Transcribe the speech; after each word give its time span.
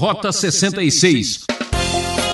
Rota 0.00 0.32
66. 0.32 1.44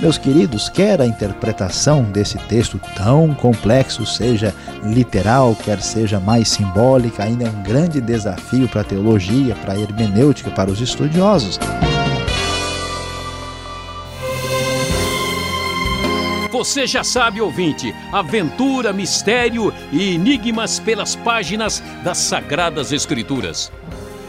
Meus 0.01 0.17
queridos, 0.17 0.69
quer 0.69 1.01
a 1.01 1.05
interpretação 1.05 2.05
desse 2.05 2.39
texto 2.39 2.81
tão 2.97 3.35
complexo 3.35 4.07
seja 4.07 4.55
literal, 4.85 5.57
quer 5.65 5.83
seja 5.83 6.21
mais 6.21 6.47
simbólica, 6.49 7.25
ainda 7.25 7.47
é 7.47 7.51
um 7.51 7.65
grande 7.65 8.01
desafio 8.01 8.69
para 8.69 8.83
a 8.83 8.85
teologia, 8.85 9.57
para 9.57 9.73
a 9.73 9.81
hermenêutica, 9.81 10.49
para 10.49 10.71
os 10.71 10.81
estudiosos. 10.81 11.59
Você 16.53 16.87
já 16.87 17.03
sabe, 17.03 17.41
ouvinte, 17.41 17.93
aventura, 18.13 18.93
mistério 18.93 19.75
e 19.91 20.15
enigmas 20.15 20.79
pelas 20.79 21.17
páginas 21.17 21.83
das 22.05 22.19
Sagradas 22.19 22.93
Escrituras. 22.93 23.73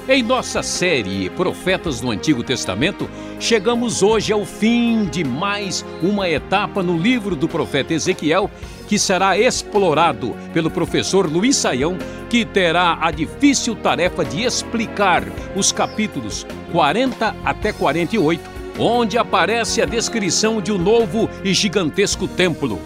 Em 0.10 0.24
nossa 0.24 0.64
série 0.64 1.30
Profetas 1.32 2.00
do 2.00 2.10
Antigo 2.10 2.42
Testamento, 2.42 3.10
chegamos 3.40 4.02
hoje 4.02 4.34
ao 4.34 4.46
fim 4.46 5.06
de 5.06 5.24
mais 5.24 5.86
uma 6.02 6.30
etapa 6.30 6.82
no 6.82 6.98
livro 6.98 7.36
do 7.36 7.48
profeta 7.48 7.94
Ezequiel, 7.94 8.50
que 8.88 8.98
será 8.98 9.38
explorado 9.38 10.36
pelo 10.54 10.72
professor 10.72 11.30
Luiz 11.30 11.56
Saião, 11.56 11.98
que 12.30 12.46
terá 12.46 12.98
a 13.02 13.12
difícil 13.12 13.76
tarefa 13.76 14.24
de 14.24 14.44
explicar 14.44 15.24
os 15.56 15.72
capítulos 15.72 16.46
40 16.72 17.36
até 17.44 17.72
48, 17.72 18.42
onde 18.80 19.18
aparece 19.18 19.82
a 19.82 19.86
descrição 19.86 20.62
de 20.62 20.72
um 20.72 20.78
novo 20.78 21.30
e 21.44 21.54
gigantesco 21.54 22.28
templo. 22.28 22.80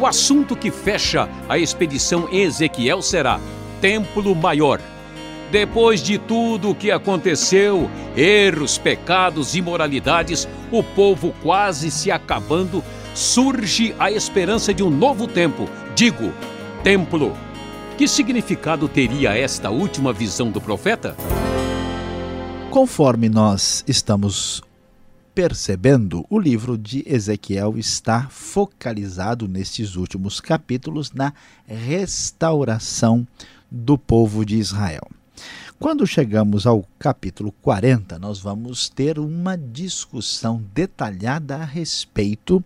O 0.00 0.06
assunto 0.06 0.56
que 0.56 0.70
fecha 0.70 1.28
a 1.48 1.58
expedição 1.58 2.28
Ezequiel 2.32 3.00
será 3.00 3.38
Templo 3.80 4.34
Maior. 4.34 4.80
Depois 5.50 6.02
de 6.02 6.18
tudo 6.18 6.70
o 6.70 6.74
que 6.74 6.90
aconteceu, 6.90 7.88
erros, 8.16 8.76
pecados, 8.76 9.54
imoralidades, 9.54 10.48
o 10.70 10.82
povo 10.82 11.32
quase 11.42 11.90
se 11.90 12.10
acabando, 12.10 12.82
surge 13.14 13.94
a 13.98 14.10
esperança 14.10 14.74
de 14.74 14.82
um 14.82 14.90
novo 14.90 15.28
tempo, 15.28 15.68
digo, 15.94 16.32
templo. 16.82 17.32
Que 17.96 18.08
significado 18.08 18.88
teria 18.88 19.36
esta 19.36 19.70
última 19.70 20.12
visão 20.12 20.50
do 20.50 20.60
profeta? 20.60 21.16
Conforme 22.70 23.28
nós 23.28 23.84
estamos 23.86 24.60
percebendo, 25.32 26.24
o 26.28 26.38
livro 26.38 26.76
de 26.76 27.04
Ezequiel 27.06 27.78
está 27.78 28.28
focalizado 28.28 29.46
nestes 29.46 29.94
últimos 29.94 30.40
capítulos 30.40 31.12
na 31.12 31.32
restauração 31.66 33.26
do 33.70 33.96
povo 33.96 34.44
de 34.44 34.56
Israel. 34.56 35.08
Quando 35.84 36.06
chegamos 36.06 36.66
ao 36.66 36.82
capítulo 36.98 37.52
40, 37.60 38.18
nós 38.18 38.38
vamos 38.38 38.88
ter 38.88 39.18
uma 39.18 39.54
discussão 39.54 40.64
detalhada 40.72 41.56
a 41.56 41.64
respeito 41.66 42.64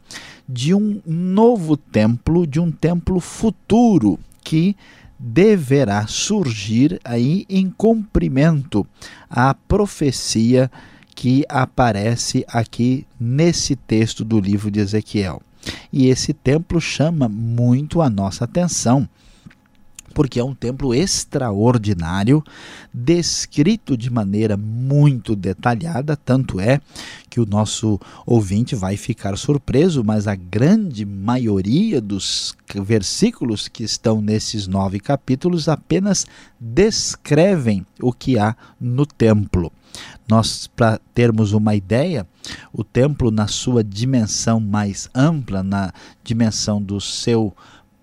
de 0.48 0.72
um 0.72 1.02
novo 1.04 1.76
templo, 1.76 2.46
de 2.46 2.60
um 2.60 2.70
templo 2.70 3.18
futuro 3.18 4.20
que 4.44 4.76
deverá 5.18 6.06
surgir 6.06 7.00
aí 7.04 7.44
em 7.48 7.68
cumprimento 7.68 8.86
à 9.28 9.52
profecia 9.52 10.70
que 11.12 11.44
aparece 11.48 12.44
aqui 12.46 13.04
nesse 13.18 13.74
texto 13.74 14.24
do 14.24 14.38
livro 14.38 14.70
de 14.70 14.78
Ezequiel. 14.78 15.42
E 15.92 16.06
esse 16.06 16.32
templo 16.32 16.80
chama 16.80 17.28
muito 17.28 18.00
a 18.00 18.08
nossa 18.08 18.44
atenção 18.44 19.08
porque 20.18 20.40
é 20.40 20.44
um 20.44 20.52
templo 20.52 20.92
extraordinário, 20.92 22.42
descrito 22.92 23.96
de 23.96 24.10
maneira 24.10 24.56
muito 24.56 25.36
detalhada, 25.36 26.16
tanto 26.16 26.58
é 26.58 26.80
que 27.30 27.38
o 27.38 27.46
nosso 27.46 28.00
ouvinte 28.26 28.74
vai 28.74 28.96
ficar 28.96 29.38
surpreso, 29.38 30.02
mas 30.02 30.26
a 30.26 30.34
grande 30.34 31.06
maioria 31.06 32.00
dos 32.00 32.56
versículos 32.84 33.68
que 33.68 33.84
estão 33.84 34.20
nesses 34.20 34.66
nove 34.66 34.98
capítulos 34.98 35.68
apenas 35.68 36.26
descrevem 36.58 37.86
o 38.02 38.12
que 38.12 38.40
há 38.40 38.56
no 38.80 39.06
templo. 39.06 39.70
Nós, 40.28 40.66
para 40.66 41.00
termos 41.14 41.52
uma 41.52 41.76
ideia, 41.76 42.26
o 42.72 42.82
templo, 42.82 43.30
na 43.30 43.46
sua 43.46 43.84
dimensão 43.84 44.58
mais 44.58 45.08
ampla, 45.14 45.62
na 45.62 45.92
dimensão 46.24 46.82
do 46.82 47.00
seu 47.00 47.54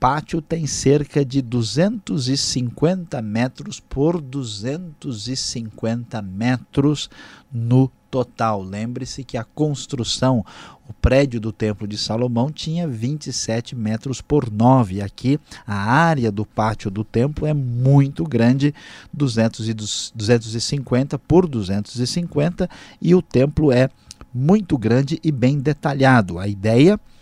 pátio 0.06 0.40
tem 0.40 0.68
cerca 0.68 1.26
de 1.26 1.42
250 1.42 3.20
metros 3.24 3.80
por 3.80 4.22
250 4.22 6.22
metros 6.22 7.10
no 7.52 7.90
total. 8.12 8.62
Lembre-se 8.62 9.24
que 9.24 9.36
a 9.36 9.44
construção, 9.44 10.46
o 10.88 10.94
prédio 10.94 11.40
do 11.40 11.52
Templo 11.52 11.88
de 11.88 11.98
Salomão 11.98 12.52
tinha 12.52 12.88
27 12.88 13.76
metros 13.76 14.22
por 14.22 14.52
9. 14.52 15.02
Aqui 15.02 15.40
a 15.66 15.74
área 15.74 16.32
do 16.32 16.46
pátio 16.46 16.92
do 16.92 17.04
templo 17.04 17.48
é 17.48 17.54
muito 17.56 18.26
grande, 18.26 18.76
200 19.12 19.70
e 19.70 19.74
250 19.74 21.18
por 21.18 21.48
250, 21.48 22.70
e 23.02 23.16
o 23.16 23.24
templo 23.24 23.72
é 23.72 23.90
muito 24.32 24.78
grande 24.78 25.20
e 25.24 25.32
bem 25.32 25.58
detalhado. 25.58 26.38
A 26.38 26.48
ideia 26.48 26.94
é 26.94 27.15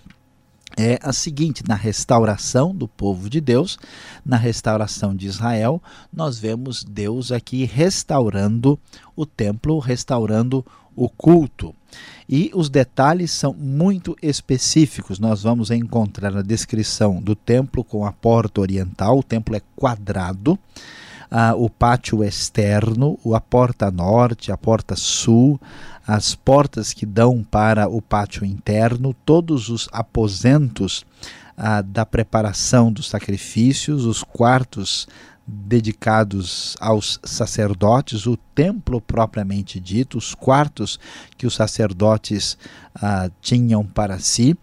é 0.78 1.00
a 1.02 1.14
seguinte: 1.14 1.64
na 1.68 1.76
restauração 1.76 2.76
do 2.76 2.88
povo 2.88 3.30
de 3.30 3.40
Deus, 3.40 3.78
na 4.26 4.38
restauração 4.38 5.16
de 5.16 5.28
Israel, 5.28 5.82
nós 6.12 6.40
vemos 6.40 6.84
Deus 6.84 7.32
aqui 7.32 7.66
restaurando 7.66 8.80
o 9.16 9.26
templo, 9.26 9.80
restaurando 9.80 10.66
o 10.96 11.10
culto. 11.10 11.74
E 12.28 12.52
os 12.54 12.70
detalhes 12.70 13.32
são 13.32 13.54
muito 13.54 14.16
específicos. 14.22 15.20
Nós 15.20 15.44
vamos 15.44 15.70
encontrar 15.70 16.36
a 16.36 16.42
descrição 16.42 17.22
do 17.22 17.36
templo 17.36 17.84
com 17.84 18.06
a 18.06 18.12
porta 18.12 18.62
oriental, 18.62 19.20
o 19.20 19.24
templo 19.24 19.56
é 19.56 19.62
quadrado. 19.76 20.58
Ah, 21.30 21.54
o 21.56 21.70
pátio 21.70 22.24
externo, 22.24 23.18
a 23.34 23.42
porta 23.42 23.90
norte, 23.90 24.52
a 24.52 24.58
porta 24.58 24.96
sul, 24.96 25.60
as 26.06 26.36
portas 26.36 26.94
que 26.94 27.06
dão 27.06 27.44
para 27.44 27.88
o 27.88 28.02
pátio 28.02 28.46
interno, 28.46 29.16
todos 29.26 29.70
os 29.70 29.88
aposentos 29.92 31.06
ah, 31.58 31.82
da 31.82 32.06
preparação 32.06 32.92
dos 32.92 33.08
sacrifícios, 33.08 34.06
os 34.06 34.24
quartos 34.24 35.08
dedicados 35.46 36.76
aos 36.80 37.20
sacerdotes, 37.24 38.26
o 38.26 38.38
templo 38.56 39.02
propriamente 39.02 39.80
dito, 39.80 40.18
os 40.18 40.34
quartos 40.34 41.00
que 41.38 41.46
os 41.46 41.54
sacerdotes 41.56 42.58
ah, 42.96 43.30
tinham 43.42 43.86
para 43.86 44.20
si, 44.20 44.58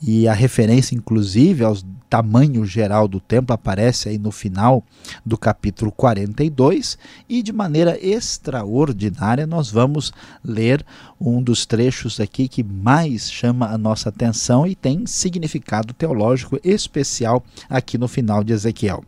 e 0.00 0.28
a 0.28 0.32
referência, 0.32 0.94
inclusive, 0.94 1.64
ao 1.64 1.76
tamanho 2.12 2.66
geral 2.66 3.08
do 3.08 3.18
templo 3.18 3.54
aparece 3.54 4.10
aí 4.10 4.18
no 4.18 4.30
final 4.30 4.84
do 5.24 5.38
capítulo 5.38 5.90
42, 5.90 6.98
e 7.26 7.42
de 7.42 7.54
maneira 7.54 7.98
extraordinária 8.06 9.46
nós 9.46 9.70
vamos 9.70 10.12
ler 10.44 10.84
um 11.18 11.42
dos 11.42 11.64
trechos 11.64 12.20
aqui 12.20 12.48
que 12.48 12.62
mais 12.62 13.32
chama 13.32 13.70
a 13.70 13.78
nossa 13.78 14.10
atenção 14.10 14.66
e 14.66 14.74
tem 14.74 15.06
significado 15.06 15.94
teológico 15.94 16.60
especial 16.62 17.42
aqui 17.66 17.96
no 17.96 18.06
final 18.06 18.44
de 18.44 18.52
Ezequiel. 18.52 19.02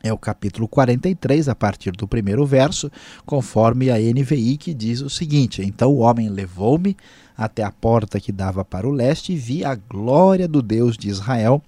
É 0.00 0.12
o 0.12 0.18
capítulo 0.18 0.68
43, 0.68 1.48
a 1.48 1.56
partir 1.56 1.90
do 1.90 2.06
primeiro 2.06 2.46
verso, 2.46 2.88
conforme 3.24 3.90
a 3.90 3.96
NVI, 3.98 4.56
que 4.56 4.72
diz 4.72 5.00
o 5.00 5.10
seguinte: 5.10 5.60
Então 5.60 5.90
o 5.90 5.98
homem 5.98 6.28
levou-me 6.28 6.96
até 7.36 7.62
a 7.62 7.70
porta 7.70 8.20
que 8.20 8.32
dava 8.32 8.64
para 8.64 8.88
o 8.88 8.92
leste 8.92 9.32
e 9.32 9.36
vi 9.36 9.64
a 9.64 9.74
glória 9.74 10.48
do 10.48 10.62
Deus 10.62 10.96
de 10.96 11.08
Israel 11.08 11.62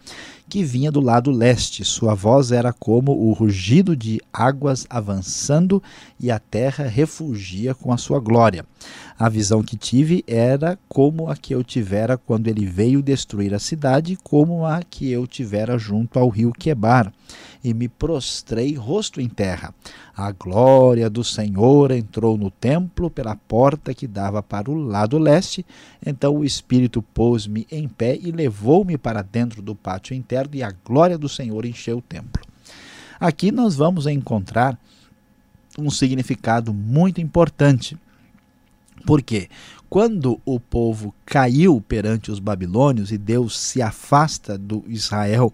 que 0.48 0.64
vinha 0.64 0.90
do 0.90 1.00
lado 1.00 1.30
leste. 1.30 1.84
Sua 1.84 2.14
voz 2.14 2.50
era 2.50 2.72
como 2.72 3.12
o 3.12 3.32
rugido 3.32 3.94
de 3.94 4.20
águas 4.32 4.86
avançando 4.88 5.82
e 6.18 6.30
a 6.30 6.38
terra 6.38 6.86
refugia 6.86 7.74
com 7.74 7.92
a 7.92 7.98
sua 7.98 8.18
glória. 8.18 8.64
A 9.18 9.28
visão 9.28 9.62
que 9.62 9.76
tive 9.76 10.24
era 10.26 10.78
como 10.88 11.28
a 11.28 11.36
que 11.36 11.54
eu 11.54 11.62
tivera 11.62 12.16
quando 12.16 12.48
ele 12.48 12.64
veio 12.64 13.02
destruir 13.02 13.52
a 13.52 13.58
cidade, 13.58 14.16
como 14.22 14.64
a 14.64 14.82
que 14.82 15.10
eu 15.10 15.26
tivera 15.26 15.76
junto 15.76 16.18
ao 16.18 16.28
rio 16.28 16.52
Quebar 16.52 17.12
e 17.62 17.74
me 17.74 17.88
prostrei 17.88 18.74
rosto 18.74 19.20
em 19.20 19.28
terra. 19.28 19.74
A 20.16 20.32
glória 20.32 21.08
do 21.08 21.22
Senhor 21.22 21.90
entrou 21.90 22.36
no 22.36 22.50
templo 22.50 23.10
pela 23.10 23.36
porta 23.36 23.94
que 23.94 24.06
dava 24.06 24.42
para 24.42 24.70
o 24.70 24.74
lado 24.74 25.18
leste. 25.18 25.64
Então 26.04 26.36
o 26.36 26.44
Espírito 26.44 27.02
pôs-me 27.02 27.66
em 27.70 27.86
pé 27.88 28.18
e 28.20 28.30
levou-me 28.30 28.98
para 28.98 29.22
dentro 29.22 29.62
do 29.62 29.74
pátio 29.74 30.14
interno, 30.14 30.37
e 30.52 30.62
a 30.62 30.72
glória 30.84 31.16
do 31.16 31.28
Senhor 31.28 31.64
encheu 31.64 31.98
o 31.98 32.02
templo. 32.02 32.42
Aqui 33.18 33.50
nós 33.50 33.74
vamos 33.74 34.06
encontrar 34.06 34.78
um 35.78 35.90
significado 35.90 36.72
muito 36.74 37.20
importante. 37.20 37.96
Porque 39.06 39.48
quando 39.88 40.40
o 40.44 40.60
povo 40.60 41.14
caiu 41.24 41.80
perante 41.80 42.30
os 42.30 42.38
babilônios 42.38 43.10
e 43.10 43.18
Deus 43.18 43.58
se 43.58 43.80
afasta 43.80 44.58
do 44.58 44.84
Israel 44.86 45.52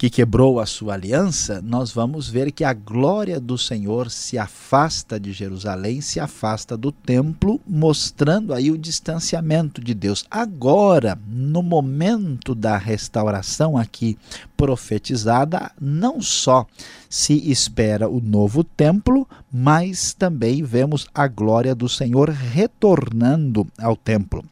que 0.00 0.08
quebrou 0.08 0.58
a 0.58 0.64
sua 0.64 0.94
aliança, 0.94 1.60
nós 1.60 1.92
vamos 1.92 2.26
ver 2.26 2.52
que 2.52 2.64
a 2.64 2.72
glória 2.72 3.38
do 3.38 3.58
Senhor 3.58 4.10
se 4.10 4.38
afasta 4.38 5.20
de 5.20 5.30
Jerusalém, 5.30 6.00
se 6.00 6.18
afasta 6.18 6.74
do 6.74 6.90
templo, 6.90 7.60
mostrando 7.68 8.54
aí 8.54 8.70
o 8.70 8.78
distanciamento 8.78 9.78
de 9.78 9.92
Deus. 9.92 10.24
Agora, 10.30 11.18
no 11.28 11.62
momento 11.62 12.54
da 12.54 12.78
restauração 12.78 13.76
aqui 13.76 14.16
profetizada, 14.56 15.70
não 15.78 16.22
só 16.22 16.66
se 17.06 17.34
espera 17.50 18.08
o 18.08 18.22
novo 18.22 18.64
templo, 18.64 19.28
mas 19.52 20.14
também 20.14 20.62
vemos 20.62 21.06
a 21.14 21.28
glória 21.28 21.74
do 21.74 21.90
Senhor 21.90 22.30
retornando 22.30 23.66
ao 23.78 23.94
templo 23.94 24.42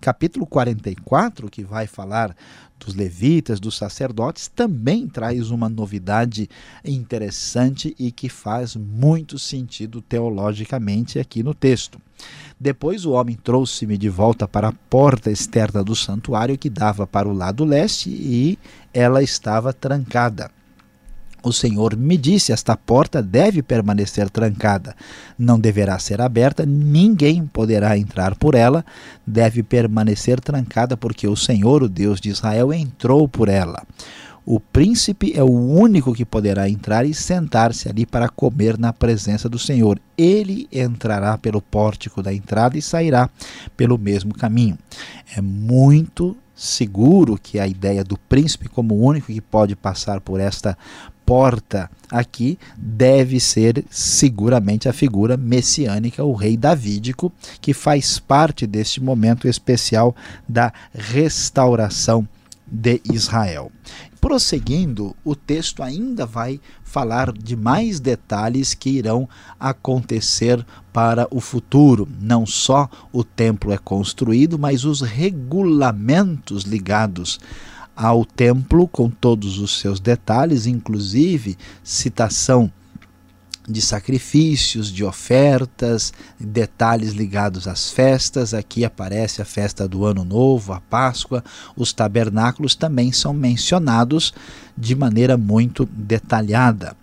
capítulo 0.00 0.46
44, 0.46 1.50
que 1.50 1.62
vai 1.62 1.86
falar 1.86 2.36
dos 2.78 2.94
levitas, 2.94 3.58
dos 3.58 3.76
sacerdotes, 3.76 4.48
também 4.48 5.08
traz 5.08 5.50
uma 5.50 5.68
novidade 5.68 6.48
interessante 6.84 7.94
e 7.98 8.12
que 8.12 8.28
faz 8.28 8.76
muito 8.76 9.38
sentido 9.38 10.00
teologicamente 10.00 11.18
aqui 11.18 11.42
no 11.42 11.52
texto. 11.52 12.00
Depois 12.58 13.04
o 13.04 13.12
homem 13.12 13.36
trouxe-me 13.36 13.96
de 13.96 14.08
volta 14.08 14.46
para 14.46 14.68
a 14.68 14.72
porta 14.72 15.30
externa 15.30 15.82
do 15.82 15.94
santuário 15.94 16.58
que 16.58 16.70
dava 16.70 17.06
para 17.06 17.28
o 17.28 17.32
lado 17.32 17.64
leste 17.64 18.10
e 18.10 18.58
ela 18.92 19.22
estava 19.22 19.72
trancada. 19.72 20.50
O 21.42 21.52
Senhor 21.52 21.96
me 21.96 22.16
disse: 22.16 22.52
Esta 22.52 22.76
porta 22.76 23.22
deve 23.22 23.62
permanecer 23.62 24.28
trancada, 24.28 24.94
não 25.38 25.58
deverá 25.58 25.98
ser 25.98 26.20
aberta, 26.20 26.66
ninguém 26.66 27.46
poderá 27.46 27.96
entrar 27.96 28.34
por 28.34 28.54
ela, 28.54 28.84
deve 29.26 29.62
permanecer 29.62 30.40
trancada, 30.40 30.96
porque 30.96 31.28
o 31.28 31.36
Senhor, 31.36 31.82
o 31.82 31.88
Deus 31.88 32.20
de 32.20 32.28
Israel, 32.28 32.72
entrou 32.72 33.28
por 33.28 33.48
ela. 33.48 33.82
O 34.50 34.58
príncipe 34.58 35.34
é 35.36 35.42
o 35.42 35.50
único 35.50 36.14
que 36.14 36.24
poderá 36.24 36.70
entrar 36.70 37.04
e 37.04 37.12
sentar-se 37.12 37.86
ali 37.86 38.06
para 38.06 38.30
comer 38.30 38.78
na 38.78 38.94
presença 38.94 39.46
do 39.46 39.58
Senhor. 39.58 40.00
Ele 40.16 40.66
entrará 40.72 41.36
pelo 41.36 41.60
pórtico 41.60 42.22
da 42.22 42.32
entrada 42.32 42.78
e 42.78 42.80
sairá 42.80 43.28
pelo 43.76 43.98
mesmo 43.98 44.34
caminho. 44.34 44.78
É 45.36 45.42
muito 45.42 46.34
seguro 46.54 47.38
que 47.40 47.60
a 47.60 47.68
ideia 47.68 48.02
do 48.02 48.18
príncipe 48.18 48.70
como 48.70 48.94
o 48.94 49.04
único 49.04 49.26
que 49.26 49.40
pode 49.40 49.76
passar 49.76 50.18
por 50.18 50.40
esta 50.40 50.78
porta 51.28 51.90
aqui 52.10 52.58
deve 52.74 53.38
ser 53.38 53.84
seguramente 53.90 54.88
a 54.88 54.94
figura 54.94 55.36
messiânica, 55.36 56.24
o 56.24 56.32
rei 56.32 56.56
davídico, 56.56 57.30
que 57.60 57.74
faz 57.74 58.18
parte 58.18 58.66
deste 58.66 58.98
momento 58.98 59.46
especial 59.46 60.16
da 60.48 60.72
restauração 60.90 62.26
de 62.66 63.02
Israel. 63.12 63.70
Prosseguindo, 64.18 65.14
o 65.22 65.36
texto 65.36 65.82
ainda 65.82 66.24
vai 66.24 66.58
falar 66.82 67.30
de 67.30 67.54
mais 67.54 68.00
detalhes 68.00 68.72
que 68.72 68.88
irão 68.88 69.28
acontecer 69.60 70.64
para 70.94 71.28
o 71.30 71.40
futuro. 71.40 72.08
Não 72.22 72.46
só 72.46 72.88
o 73.12 73.22
templo 73.22 73.70
é 73.70 73.76
construído, 73.76 74.58
mas 74.58 74.86
os 74.86 75.02
regulamentos 75.02 76.62
ligados 76.62 77.38
ao 77.98 78.24
templo 78.24 78.86
com 78.86 79.10
todos 79.10 79.58
os 79.58 79.80
seus 79.80 79.98
detalhes, 79.98 80.66
inclusive 80.66 81.58
citação 81.82 82.70
de 83.68 83.82
sacrifícios, 83.82 84.90
de 84.90 85.04
ofertas, 85.04 86.12
detalhes 86.38 87.10
ligados 87.10 87.66
às 87.66 87.90
festas. 87.90 88.54
Aqui 88.54 88.84
aparece 88.84 89.42
a 89.42 89.44
festa 89.44 89.88
do 89.88 90.04
Ano 90.04 90.24
Novo, 90.24 90.72
a 90.72 90.80
Páscoa. 90.80 91.42
Os 91.76 91.92
tabernáculos 91.92 92.76
também 92.76 93.10
são 93.10 93.34
mencionados 93.34 94.32
de 94.76 94.94
maneira 94.94 95.36
muito 95.36 95.84
detalhada. 95.84 96.96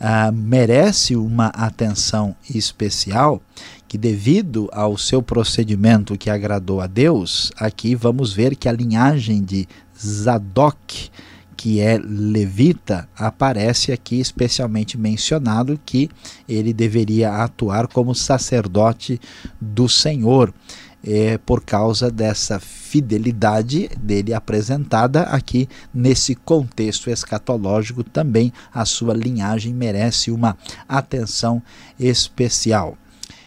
Uh, 0.00 0.32
merece 0.32 1.14
uma 1.14 1.48
atenção 1.48 2.34
especial 2.48 3.42
que, 3.86 3.98
devido 3.98 4.70
ao 4.72 4.96
seu 4.96 5.22
procedimento 5.22 6.16
que 6.16 6.30
agradou 6.30 6.80
a 6.80 6.86
Deus, 6.86 7.52
aqui 7.56 7.94
vamos 7.94 8.32
ver 8.32 8.56
que 8.56 8.66
a 8.66 8.72
linhagem 8.72 9.44
de 9.44 9.68
Zadok, 10.00 11.10
que 11.56 11.78
é 11.78 11.98
levita, 11.98 13.06
aparece 13.14 13.92
aqui 13.92 14.18
especialmente 14.18 14.96
mencionado 14.96 15.78
que 15.84 16.08
ele 16.48 16.72
deveria 16.72 17.44
atuar 17.44 17.86
como 17.86 18.14
sacerdote 18.14 19.20
do 19.60 19.88
Senhor. 19.88 20.54
É, 21.02 21.38
por 21.38 21.64
causa 21.64 22.10
dessa 22.10 22.60
fidelidade 22.60 23.88
dele 23.98 24.34
apresentada 24.34 25.22
aqui 25.22 25.66
nesse 25.94 26.34
contexto 26.34 27.08
escatológico, 27.08 28.04
também 28.04 28.52
a 28.70 28.84
sua 28.84 29.14
linhagem 29.14 29.72
merece 29.72 30.30
uma 30.30 30.58
atenção 30.86 31.62
especial. 31.98 32.98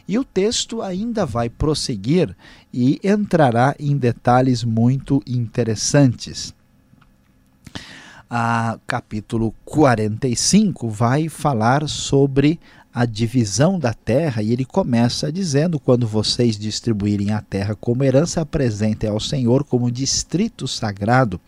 E 0.07 0.17
o 0.19 0.23
texto 0.23 0.81
ainda 0.81 1.25
vai 1.25 1.49
prosseguir 1.49 2.35
e 2.73 2.99
entrará 3.03 3.75
em 3.79 3.95
detalhes 3.95 4.63
muito 4.63 5.21
interessantes. 5.27 6.53
A 8.29 8.79
capítulo 8.87 9.53
45 9.63 10.89
vai 10.89 11.29
falar 11.29 11.87
sobre 11.87 12.59
a 12.93 13.05
divisão 13.05 13.79
da 13.79 13.91
terra, 13.91 14.43
e 14.43 14.53
ele 14.53 14.63
começa 14.63 15.31
dizendo: 15.31 15.79
Quando 15.79 16.07
vocês 16.07 16.57
distribuírem 16.57 17.31
a 17.31 17.41
terra 17.41 17.75
como 17.75 18.03
herança, 18.03 18.41
apresentem 18.41 19.09
ao 19.09 19.19
Senhor 19.19 19.63
como 19.63 19.91
distrito 19.91 20.67
sagrado 20.67 21.41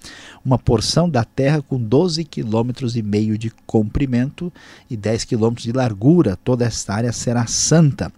uma 0.43 0.57
porção 0.57 1.07
da 1.07 1.23
terra 1.23 1.61
com 1.61 1.77
12 1.77 2.23
quilômetros 2.23 2.95
e 2.95 3.03
meio 3.03 3.37
de 3.37 3.51
comprimento 3.67 4.51
e 4.89 4.97
10 4.97 5.23
quilômetros 5.25 5.65
de 5.65 5.71
largura. 5.71 6.35
Toda 6.43 6.65
esta 6.65 6.95
área 6.95 7.11
será 7.11 7.45
santa. 7.45 8.11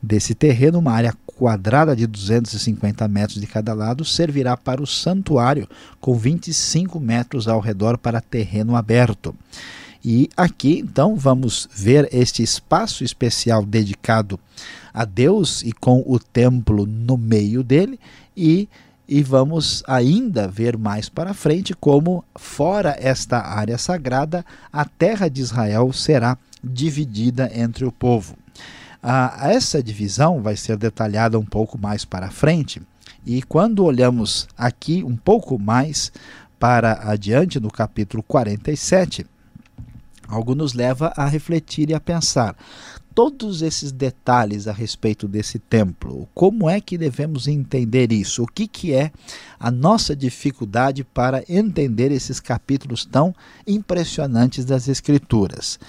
Desse 0.00 0.32
terreno, 0.32 0.78
uma 0.78 0.92
área 0.92 1.12
quadrada 1.38 1.94
de 1.94 2.04
250 2.04 3.06
metros 3.06 3.40
de 3.40 3.46
cada 3.46 3.72
lado 3.72 4.04
servirá 4.04 4.56
para 4.56 4.82
o 4.82 4.86
santuário, 4.86 5.68
com 6.00 6.18
25 6.18 6.98
metros 6.98 7.46
ao 7.46 7.60
redor 7.60 7.96
para 7.96 8.20
terreno 8.20 8.74
aberto. 8.74 9.32
E 10.04 10.28
aqui 10.36 10.80
então 10.80 11.14
vamos 11.14 11.68
ver 11.72 12.08
este 12.12 12.42
espaço 12.42 13.04
especial 13.04 13.64
dedicado 13.64 14.38
a 14.92 15.04
Deus 15.04 15.62
e 15.62 15.72
com 15.72 16.02
o 16.04 16.18
templo 16.18 16.84
no 16.84 17.16
meio 17.16 17.62
dele 17.62 18.00
e 18.36 18.68
e 19.10 19.22
vamos 19.22 19.82
ainda 19.86 20.46
ver 20.46 20.76
mais 20.76 21.08
para 21.08 21.32
frente 21.32 21.72
como 21.72 22.22
fora 22.36 22.94
esta 23.00 23.38
área 23.38 23.78
sagrada 23.78 24.44
a 24.70 24.84
terra 24.84 25.28
de 25.28 25.40
Israel 25.40 25.90
será 25.94 26.36
dividida 26.62 27.50
entre 27.54 27.86
o 27.86 27.92
povo. 27.92 28.36
Ah, 29.02 29.50
essa 29.50 29.82
divisão 29.82 30.42
vai 30.42 30.56
ser 30.56 30.76
detalhada 30.76 31.38
um 31.38 31.44
pouco 31.44 31.78
mais 31.78 32.04
para 32.04 32.30
frente 32.30 32.82
e 33.24 33.42
quando 33.42 33.84
olhamos 33.84 34.48
aqui 34.56 35.04
um 35.04 35.16
pouco 35.16 35.58
mais 35.58 36.10
para 36.58 37.08
adiante 37.08 37.60
no 37.60 37.70
capítulo 37.70 38.24
47 38.24 39.24
algo 40.26 40.54
nos 40.54 40.74
leva 40.74 41.12
a 41.16 41.26
refletir 41.26 41.90
e 41.90 41.94
a 41.94 42.00
pensar 42.00 42.56
todos 43.18 43.62
esses 43.62 43.90
detalhes 43.90 44.68
a 44.68 44.72
respeito 44.72 45.26
desse 45.26 45.58
templo. 45.58 46.28
Como 46.32 46.70
é 46.70 46.80
que 46.80 46.96
devemos 46.96 47.48
entender 47.48 48.12
isso? 48.12 48.44
O 48.44 48.46
que, 48.46 48.68
que 48.68 48.94
é 48.94 49.10
a 49.58 49.72
nossa 49.72 50.14
dificuldade 50.14 51.02
para 51.02 51.42
entender 51.48 52.12
esses 52.12 52.38
capítulos 52.38 53.04
tão 53.04 53.34
impressionantes 53.66 54.64
das 54.64 54.86
Escrituras? 54.86 55.80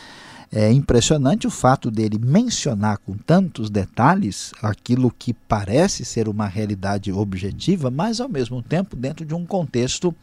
É 0.51 0.71
impressionante 0.71 1.45
o 1.45 1.51
fato 1.51 1.91
dele 1.91 2.17
mencionar 2.17 2.97
com 2.97 3.15
tantos 3.15 3.69
detalhes 3.69 4.51
aquilo 4.63 5.11
que 5.11 5.31
parece 5.31 6.03
ser 6.03 6.27
uma 6.27 6.47
realidade 6.47 7.11
objetiva, 7.11 7.91
mas 7.91 8.19
ao 8.19 8.27
mesmo 8.27 8.61
tempo 8.61 8.95
dentro 8.95 9.23
de 9.23 9.35
um 9.35 9.45
contexto 9.45 10.13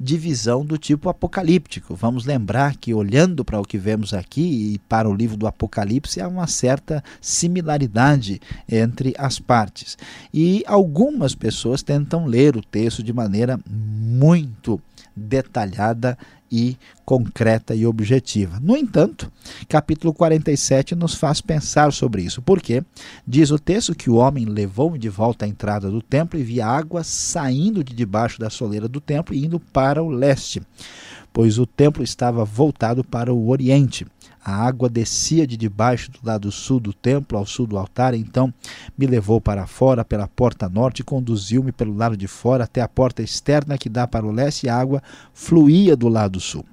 de 0.00 0.18
visão 0.18 0.64
do 0.64 0.76
tipo 0.76 1.08
apocalíptico. 1.08 1.94
Vamos 1.94 2.24
lembrar 2.24 2.76
que, 2.76 2.92
olhando 2.92 3.44
para 3.44 3.60
o 3.60 3.64
que 3.64 3.78
vemos 3.78 4.12
aqui 4.12 4.74
e 4.74 4.78
para 4.80 5.08
o 5.08 5.14
livro 5.14 5.36
do 5.36 5.46
Apocalipse, 5.46 6.20
há 6.20 6.26
uma 6.26 6.48
certa 6.48 7.04
similaridade 7.20 8.40
entre 8.68 9.14
as 9.16 9.38
partes. 9.38 9.96
E 10.34 10.64
algumas 10.66 11.36
pessoas 11.36 11.84
tentam 11.84 12.26
ler 12.26 12.56
o 12.56 12.62
texto 12.62 13.00
de 13.00 13.12
maneira 13.12 13.60
muito 13.64 14.80
detalhada 15.14 16.18
e 16.52 16.76
concreta 17.02 17.74
e 17.74 17.86
objetiva. 17.86 18.60
No 18.60 18.76
entanto, 18.76 19.32
capítulo 19.66 20.12
47 20.12 20.94
nos 20.94 21.14
faz 21.14 21.40
pensar 21.40 21.90
sobre 21.92 22.22
isso, 22.22 22.42
porque 22.42 22.84
diz 23.26 23.50
o 23.50 23.58
texto 23.58 23.94
que 23.94 24.10
o 24.10 24.16
homem 24.16 24.44
levou 24.44 24.98
de 24.98 25.08
volta 25.08 25.46
à 25.46 25.48
entrada 25.48 25.90
do 25.90 26.02
templo 26.02 26.38
e 26.38 26.42
via 26.42 26.66
água 26.66 27.02
saindo 27.02 27.82
de 27.82 27.94
debaixo 27.94 28.38
da 28.38 28.50
soleira 28.50 28.86
do 28.86 29.00
templo 29.00 29.34
e 29.34 29.46
indo 29.46 29.58
para 29.58 30.02
o 30.02 30.10
leste, 30.10 30.60
pois 31.32 31.58
o 31.58 31.64
templo 31.64 32.04
estava 32.04 32.44
voltado 32.44 33.02
para 33.02 33.32
o 33.32 33.48
oriente. 33.48 34.06
A 34.44 34.54
água 34.66 34.88
descia 34.88 35.46
de 35.46 35.56
debaixo 35.56 36.10
do 36.10 36.18
lado 36.24 36.50
sul 36.50 36.80
do 36.80 36.92
templo 36.92 37.38
ao 37.38 37.46
sul 37.46 37.66
do 37.66 37.78
altar, 37.78 38.12
então 38.12 38.52
me 38.98 39.06
levou 39.06 39.40
para 39.40 39.66
fora 39.68 40.04
pela 40.04 40.26
porta 40.26 40.68
norte 40.68 41.00
e 41.00 41.04
conduziu-me 41.04 41.70
pelo 41.70 41.94
lado 41.94 42.16
de 42.16 42.26
fora 42.26 42.64
até 42.64 42.80
a 42.80 42.88
porta 42.88 43.22
externa 43.22 43.78
que 43.78 43.88
dá 43.88 44.06
para 44.06 44.26
o 44.26 44.32
leste, 44.32 44.66
e 44.66 44.68
a 44.68 44.76
água 44.76 45.00
fluía 45.32 45.96
do 45.96 46.08
lado 46.08 46.40
sul. 46.40 46.64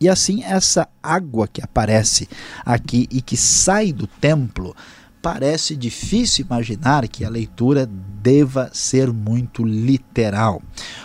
E 0.00 0.08
assim, 0.08 0.42
essa 0.44 0.88
água 1.02 1.48
que 1.48 1.62
aparece 1.62 2.28
aqui 2.64 3.08
e 3.10 3.20
que 3.20 3.36
sai 3.36 3.92
do 3.92 4.06
templo, 4.06 4.74
parece 5.20 5.76
difícil 5.76 6.44
imaginar 6.44 7.06
que 7.06 7.24
a 7.24 7.30
leitura 7.30 7.86
deva 7.86 8.70
ser 8.72 9.12
muito 9.12 9.64
literal, 9.64 10.62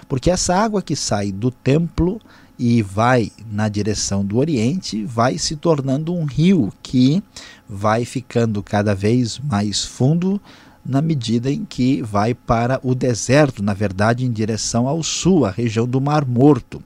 porque 0.07 0.29
essa 0.31 0.55
água 0.55 0.81
que 0.81 0.95
sai 0.95 1.31
do 1.31 1.51
templo 1.51 2.19
e 2.57 2.81
vai 2.81 3.31
na 3.51 3.69
direção 3.69 4.25
do 4.25 4.37
Oriente, 4.37 5.05
vai 5.05 5.37
se 5.37 5.55
tornando 5.55 6.13
um 6.13 6.25
rio 6.25 6.73
que 6.81 7.21
vai 7.67 8.05
ficando 8.05 8.63
cada 8.63 8.95
vez 8.95 9.39
mais 9.39 9.85
fundo 9.85 10.41
na 10.83 11.01
medida 11.01 11.51
em 11.51 11.65
que 11.65 12.01
vai 12.01 12.33
para 12.33 12.79
o 12.81 12.95
deserto, 12.95 13.61
na 13.61 13.73
verdade, 13.73 14.25
em 14.25 14.31
direção 14.31 14.87
ao 14.87 15.03
sul, 15.03 15.45
a 15.45 15.51
região 15.51 15.85
do 15.85 15.99
Mar 15.99 16.25
Morto. 16.25 16.81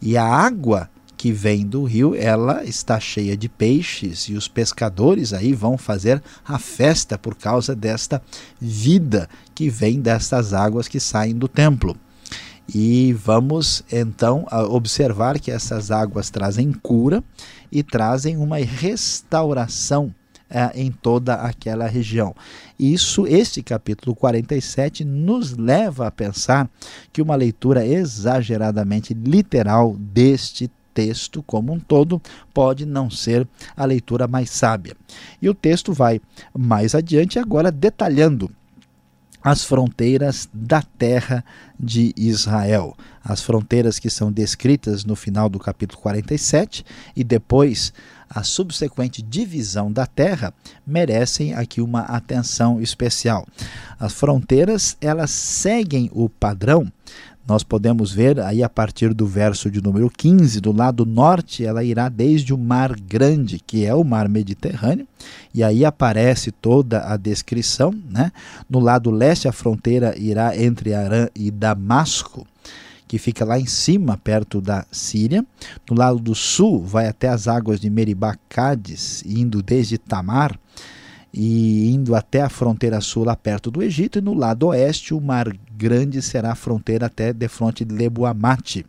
E 0.00 0.16
a 0.16 0.24
água 0.24 0.90
que 1.16 1.32
vem 1.32 1.66
do 1.66 1.84
rio, 1.84 2.14
ela 2.14 2.64
está 2.64 2.98
cheia 2.98 3.36
de 3.36 3.46
peixes 3.46 4.28
e 4.28 4.34
os 4.34 4.48
pescadores 4.48 5.34
aí 5.34 5.52
vão 5.52 5.76
fazer 5.76 6.22
a 6.46 6.58
festa 6.58 7.18
por 7.18 7.34
causa 7.34 7.74
desta 7.74 8.22
vida 8.58 9.28
que 9.54 9.68
vem 9.68 10.00
destas 10.00 10.54
águas 10.54 10.88
que 10.88 10.98
saem 10.98 11.34
do 11.34 11.46
templo. 11.46 11.94
E 12.72 13.12
vamos 13.12 13.82
então 13.90 14.46
observar 14.68 15.40
que 15.40 15.50
essas 15.50 15.90
águas 15.90 16.30
trazem 16.30 16.72
cura 16.72 17.22
e 17.70 17.82
trazem 17.82 18.36
uma 18.36 18.58
restauração 18.58 20.14
é, 20.48 20.70
em 20.74 20.90
toda 20.90 21.34
aquela 21.34 21.86
região. 21.86 22.34
Isso, 22.78 23.26
este 23.26 23.62
capítulo 23.62 24.14
47 24.14 25.04
nos 25.04 25.56
leva 25.56 26.06
a 26.06 26.10
pensar 26.10 26.68
que 27.12 27.22
uma 27.22 27.36
leitura 27.36 27.86
exageradamente 27.86 29.14
literal 29.14 29.96
deste 29.96 30.70
texto 30.92 31.42
como 31.42 31.72
um 31.72 31.78
todo 31.78 32.20
pode 32.52 32.84
não 32.84 33.08
ser 33.08 33.46
a 33.76 33.84
leitura 33.84 34.26
mais 34.26 34.50
sábia. 34.50 34.96
E 35.40 35.48
o 35.48 35.54
texto 35.54 35.92
vai 35.92 36.20
mais 36.56 36.94
adiante 36.94 37.38
agora 37.38 37.70
detalhando 37.70 38.50
as 39.42 39.64
fronteiras 39.64 40.48
da 40.52 40.82
terra 40.82 41.44
de 41.78 42.12
Israel. 42.16 42.96
As 43.24 43.42
fronteiras 43.42 43.98
que 43.98 44.10
são 44.10 44.30
descritas 44.30 45.04
no 45.04 45.16
final 45.16 45.48
do 45.48 45.58
capítulo 45.58 46.00
47 46.00 46.84
e 47.16 47.24
depois 47.24 47.92
a 48.28 48.44
subsequente 48.44 49.22
divisão 49.22 49.90
da 49.90 50.06
terra 50.06 50.54
merecem 50.86 51.52
aqui 51.54 51.80
uma 51.80 52.02
atenção 52.02 52.80
especial. 52.80 53.46
As 53.98 54.12
fronteiras, 54.12 54.96
elas 55.00 55.30
seguem 55.30 56.08
o 56.12 56.28
padrão 56.28 56.90
nós 57.50 57.64
podemos 57.64 58.12
ver 58.12 58.38
aí 58.38 58.62
a 58.62 58.68
partir 58.68 59.12
do 59.12 59.26
verso 59.26 59.68
de 59.68 59.82
número 59.82 60.08
15, 60.08 60.60
do 60.60 60.70
lado 60.70 61.04
norte, 61.04 61.64
ela 61.64 61.82
irá 61.82 62.08
desde 62.08 62.54
o 62.54 62.56
Mar 62.56 62.94
Grande, 62.94 63.58
que 63.58 63.84
é 63.84 63.92
o 63.92 64.04
Mar 64.04 64.28
Mediterrâneo, 64.28 65.04
e 65.52 65.64
aí 65.64 65.84
aparece 65.84 66.52
toda 66.52 67.12
a 67.12 67.16
descrição. 67.16 67.92
Né? 68.08 68.30
No 68.68 68.78
lado 68.78 69.10
leste, 69.10 69.48
a 69.48 69.52
fronteira 69.52 70.16
irá 70.16 70.56
entre 70.56 70.94
Arã 70.94 71.26
e 71.34 71.50
Damasco, 71.50 72.46
que 73.08 73.18
fica 73.18 73.44
lá 73.44 73.58
em 73.58 73.66
cima, 73.66 74.16
perto 74.16 74.60
da 74.60 74.86
Síria. 74.92 75.44
No 75.90 75.96
lado 75.96 76.20
do 76.20 76.36
sul, 76.36 76.84
vai 76.84 77.08
até 77.08 77.26
as 77.26 77.48
águas 77.48 77.80
de 77.80 77.90
Meribá 77.90 78.36
Cádiz, 78.48 79.24
indo 79.26 79.60
desde 79.60 79.98
Tamar 79.98 80.56
e 81.32 81.90
indo 81.90 82.14
até 82.14 82.42
a 82.42 82.48
fronteira 82.48 83.00
sul, 83.00 83.24
lá 83.24 83.36
perto 83.36 83.70
do 83.70 83.82
Egito, 83.82 84.18
e 84.18 84.22
no 84.22 84.34
lado 84.34 84.68
oeste, 84.68 85.14
o 85.14 85.20
Mar 85.20 85.46
Grande 85.76 86.20
será 86.20 86.52
a 86.52 86.56
fronteira 86.56 87.06
até 87.06 87.32
de 87.32 87.48
fronte 87.48 87.84
de 87.84 87.94
Lebuamate, 87.94 88.84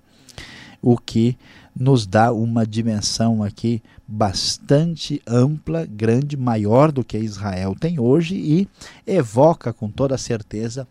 o 0.82 0.98
que 0.98 1.38
nos 1.76 2.06
dá 2.06 2.34
uma 2.34 2.66
dimensão 2.66 3.44
aqui 3.44 3.82
bastante 4.08 5.22
ampla, 5.26 5.86
grande, 5.86 6.36
maior 6.36 6.92
do 6.92 7.04
que 7.04 7.18
Israel 7.18 7.76
tem 7.80 8.00
hoje 8.00 8.36
e 8.36 8.68
evoca 9.08 9.72
com 9.72 9.90
toda 9.90 10.18
certeza 10.18 10.86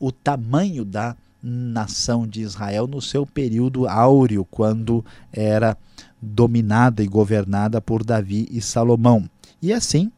o 0.00 0.10
tamanho 0.10 0.84
da 0.84 1.16
nação 1.40 2.26
de 2.26 2.40
Israel 2.40 2.88
no 2.88 3.00
seu 3.00 3.24
período 3.24 3.86
áureo, 3.86 4.44
quando 4.50 5.04
era 5.32 5.76
dominada 6.20 7.04
e 7.04 7.06
governada 7.06 7.80
por 7.80 8.02
Davi 8.02 8.48
e 8.50 8.60
Salomão. 8.60 9.28
E 9.62 9.72
assim, 9.72 10.10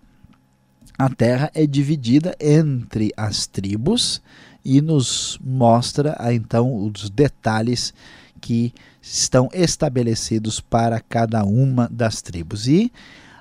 a 0.98 1.08
terra 1.08 1.50
é 1.54 1.64
dividida 1.64 2.34
entre 2.40 3.12
as 3.16 3.46
tribos 3.46 4.20
e 4.64 4.80
nos 4.80 5.38
mostra 5.40 6.16
então 6.32 6.86
os 6.86 7.08
detalhes 7.08 7.94
que 8.40 8.74
estão 9.00 9.48
estabelecidos 9.52 10.60
para 10.60 11.00
cada 11.00 11.44
uma 11.44 11.88
das 11.88 12.20
tribos. 12.20 12.66
E 12.66 12.92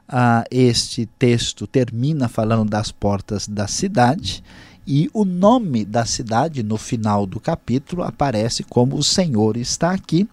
ah, 0.07 0.43
este 0.51 1.07
texto 1.17 1.65
termina 1.65 2.29
falando 2.29 2.69
das 2.69 2.91
portas 2.91 3.47
da 3.47 3.67
cidade 3.67 4.43
e 4.85 5.09
o 5.11 5.25
nome 5.25 5.83
da 5.83 6.05
cidade 6.05 6.63
no 6.63 6.77
final 6.77 7.25
do 7.25 7.39
capítulo 7.39 8.03
aparece 8.03 8.63
como 8.63 8.95
o 8.95 9.03
Senhor 9.03 9.57
está 9.57 9.91
aqui, 9.91 10.29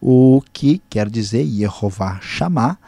o 0.00 0.40
que 0.52 0.80
quer 0.88 1.10
dizer 1.10 1.44
Jeová 1.44 2.20
chamar 2.20 2.78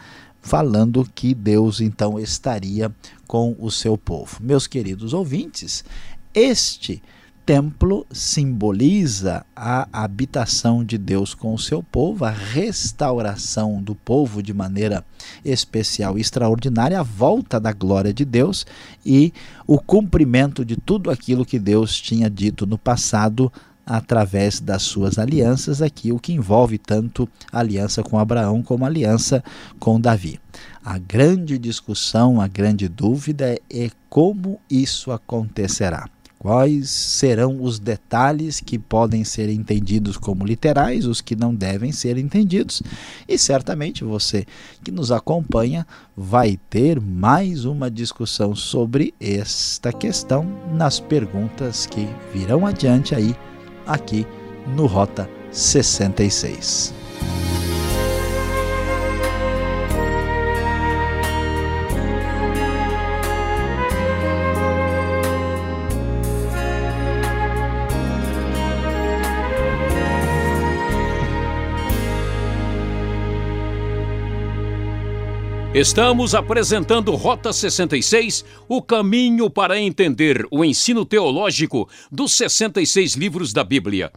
falando 0.40 1.08
que 1.14 1.34
Deus 1.34 1.80
então 1.80 2.18
estaria 2.18 2.92
com 3.26 3.54
o 3.58 3.70
seu 3.70 3.96
povo. 3.98 4.38
Meus 4.40 4.66
queridos 4.66 5.12
ouvintes, 5.12 5.84
este 6.34 7.02
templo 7.48 8.06
simboliza 8.12 9.42
a 9.56 9.88
habitação 9.90 10.84
de 10.84 10.98
Deus 10.98 11.32
com 11.32 11.54
o 11.54 11.58
seu 11.58 11.82
povo, 11.82 12.26
a 12.26 12.30
restauração 12.30 13.82
do 13.82 13.94
povo 13.94 14.42
de 14.42 14.52
maneira 14.52 15.02
especial 15.42 16.18
e 16.18 16.20
extraordinária, 16.20 17.00
a 17.00 17.02
volta 17.02 17.58
da 17.58 17.72
glória 17.72 18.12
de 18.12 18.26
Deus 18.26 18.66
e 19.04 19.32
o 19.66 19.78
cumprimento 19.78 20.62
de 20.62 20.76
tudo 20.76 21.10
aquilo 21.10 21.46
que 21.46 21.58
Deus 21.58 21.98
tinha 21.98 22.28
dito 22.28 22.66
no 22.66 22.76
passado 22.76 23.50
através 23.88 24.60
das 24.60 24.82
suas 24.82 25.18
alianças, 25.18 25.80
aqui 25.80 26.12
o 26.12 26.18
que 26.18 26.34
envolve 26.34 26.76
tanto 26.76 27.26
aliança 27.50 28.02
com 28.02 28.18
Abraão 28.18 28.62
como 28.62 28.84
aliança 28.84 29.42
com 29.78 29.98
Davi. 29.98 30.38
A 30.84 30.98
grande 30.98 31.56
discussão, 31.56 32.38
a 32.38 32.46
grande 32.46 32.86
dúvida 32.86 33.58
é 33.70 33.90
como 34.10 34.60
isso 34.70 35.10
acontecerá. 35.10 36.06
Quais 36.38 36.90
serão 36.90 37.60
os 37.62 37.80
detalhes 37.80 38.60
que 38.60 38.78
podem 38.78 39.24
ser 39.24 39.48
entendidos 39.48 40.16
como 40.16 40.44
literais, 40.44 41.04
os 41.04 41.20
que 41.20 41.34
não 41.34 41.52
devem 41.52 41.90
ser 41.90 42.16
entendidos? 42.16 42.80
E 43.26 43.36
certamente 43.36 44.04
você 44.04 44.46
que 44.84 44.92
nos 44.92 45.10
acompanha 45.10 45.84
vai 46.16 46.58
ter 46.70 47.00
mais 47.00 47.64
uma 47.64 47.90
discussão 47.90 48.54
sobre 48.54 49.12
esta 49.18 49.92
questão 49.92 50.46
nas 50.72 51.00
perguntas 51.00 51.86
que 51.86 52.06
virão 52.32 52.64
adiante 52.64 53.16
aí 53.16 53.34
aqui 53.88 54.26
no 54.66 54.86
Rota 54.86 55.28
66. 55.50 56.94
Estamos 75.74 76.34
apresentando 76.34 77.14
Rota 77.14 77.52
66, 77.52 78.42
o 78.66 78.80
caminho 78.80 79.50
para 79.50 79.78
entender 79.78 80.46
o 80.50 80.64
ensino 80.64 81.04
teológico 81.04 81.86
dos 82.10 82.32
66 82.32 83.12
livros 83.12 83.52
da 83.52 83.62
Bíblia. 83.62 84.10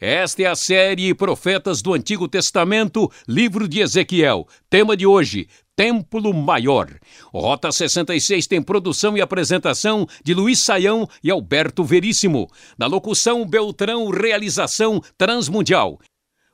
Esta 0.00 0.42
é 0.44 0.46
a 0.46 0.56
série 0.56 1.12
Profetas 1.12 1.82
do 1.82 1.92
Antigo 1.92 2.26
Testamento, 2.26 3.12
livro 3.28 3.68
de 3.68 3.80
Ezequiel. 3.80 4.48
Tema 4.70 4.96
de 4.96 5.06
hoje: 5.06 5.46
Templo 5.76 6.32
Maior. 6.32 6.88
Rota 7.34 7.70
66 7.70 8.46
tem 8.46 8.62
produção 8.62 9.14
e 9.14 9.20
apresentação 9.20 10.06
de 10.24 10.32
Luiz 10.32 10.60
Saião 10.60 11.06
e 11.22 11.30
Alberto 11.30 11.84
Veríssimo. 11.84 12.48
Na 12.78 12.86
locução 12.86 13.44
Beltrão, 13.46 14.08
realização 14.08 15.02
Transmundial. 15.18 15.98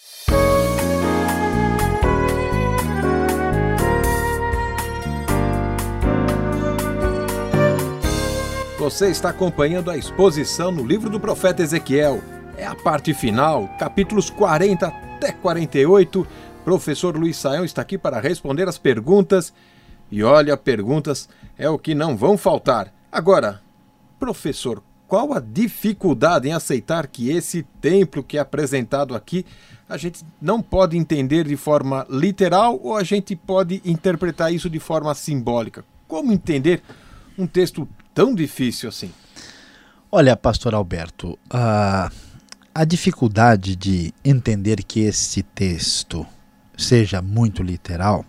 Você 8.78 9.10
está 9.10 9.28
acompanhando 9.28 9.90
a 9.90 9.98
exposição 9.98 10.72
no 10.72 10.86
livro 10.86 11.10
do 11.10 11.20
profeta 11.20 11.62
Ezequiel. 11.62 12.22
É 12.56 12.66
a 12.66 12.74
parte 12.74 13.12
final, 13.12 13.68
capítulos 13.78 14.30
40 14.30 15.04
até 15.16 15.32
48, 15.32 16.26
Professor 16.62 17.16
Luiz 17.16 17.38
Saião 17.38 17.64
está 17.64 17.80
aqui 17.80 17.96
para 17.96 18.20
responder 18.20 18.68
as 18.68 18.76
perguntas. 18.76 19.52
E 20.10 20.22
olha, 20.22 20.56
perguntas 20.58 21.26
é 21.56 21.70
o 21.70 21.78
que 21.78 21.94
não 21.94 22.14
vão 22.14 22.36
faltar. 22.36 22.92
Agora, 23.10 23.62
professor, 24.20 24.82
qual 25.08 25.32
a 25.32 25.40
dificuldade 25.40 26.48
em 26.48 26.52
aceitar 26.52 27.06
que 27.06 27.30
esse 27.30 27.62
templo 27.80 28.22
que 28.22 28.36
é 28.36 28.40
apresentado 28.40 29.14
aqui 29.14 29.46
a 29.88 29.96
gente 29.96 30.22
não 30.40 30.60
pode 30.60 30.98
entender 30.98 31.44
de 31.46 31.56
forma 31.56 32.06
literal 32.10 32.78
ou 32.82 32.94
a 32.94 33.02
gente 33.02 33.34
pode 33.34 33.80
interpretar 33.86 34.52
isso 34.52 34.68
de 34.68 34.78
forma 34.78 35.14
simbólica? 35.14 35.82
Como 36.06 36.30
entender 36.30 36.82
um 37.38 37.46
texto 37.46 37.88
tão 38.12 38.34
difícil 38.34 38.90
assim? 38.90 39.10
Olha, 40.12 40.36
pastor 40.36 40.74
Alberto, 40.74 41.38
a, 41.48 42.10
a 42.76 42.84
dificuldade 42.84 43.74
de 43.74 44.12
entender 44.22 44.82
que 44.82 45.00
esse 45.00 45.42
texto 45.42 46.26
seja 46.76 47.22
muito 47.22 47.62
literal 47.62 48.22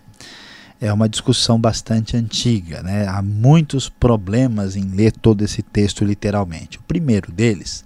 é 0.80 0.90
uma 0.90 1.06
discussão 1.06 1.60
bastante 1.60 2.16
antiga. 2.16 2.82
Né? 2.82 3.06
Há 3.06 3.20
muitos 3.20 3.90
problemas 3.90 4.74
em 4.74 4.84
ler 4.84 5.12
todo 5.12 5.44
esse 5.44 5.60
texto 5.60 6.02
literalmente. 6.02 6.78
O 6.78 6.82
primeiro 6.82 7.30
deles 7.30 7.84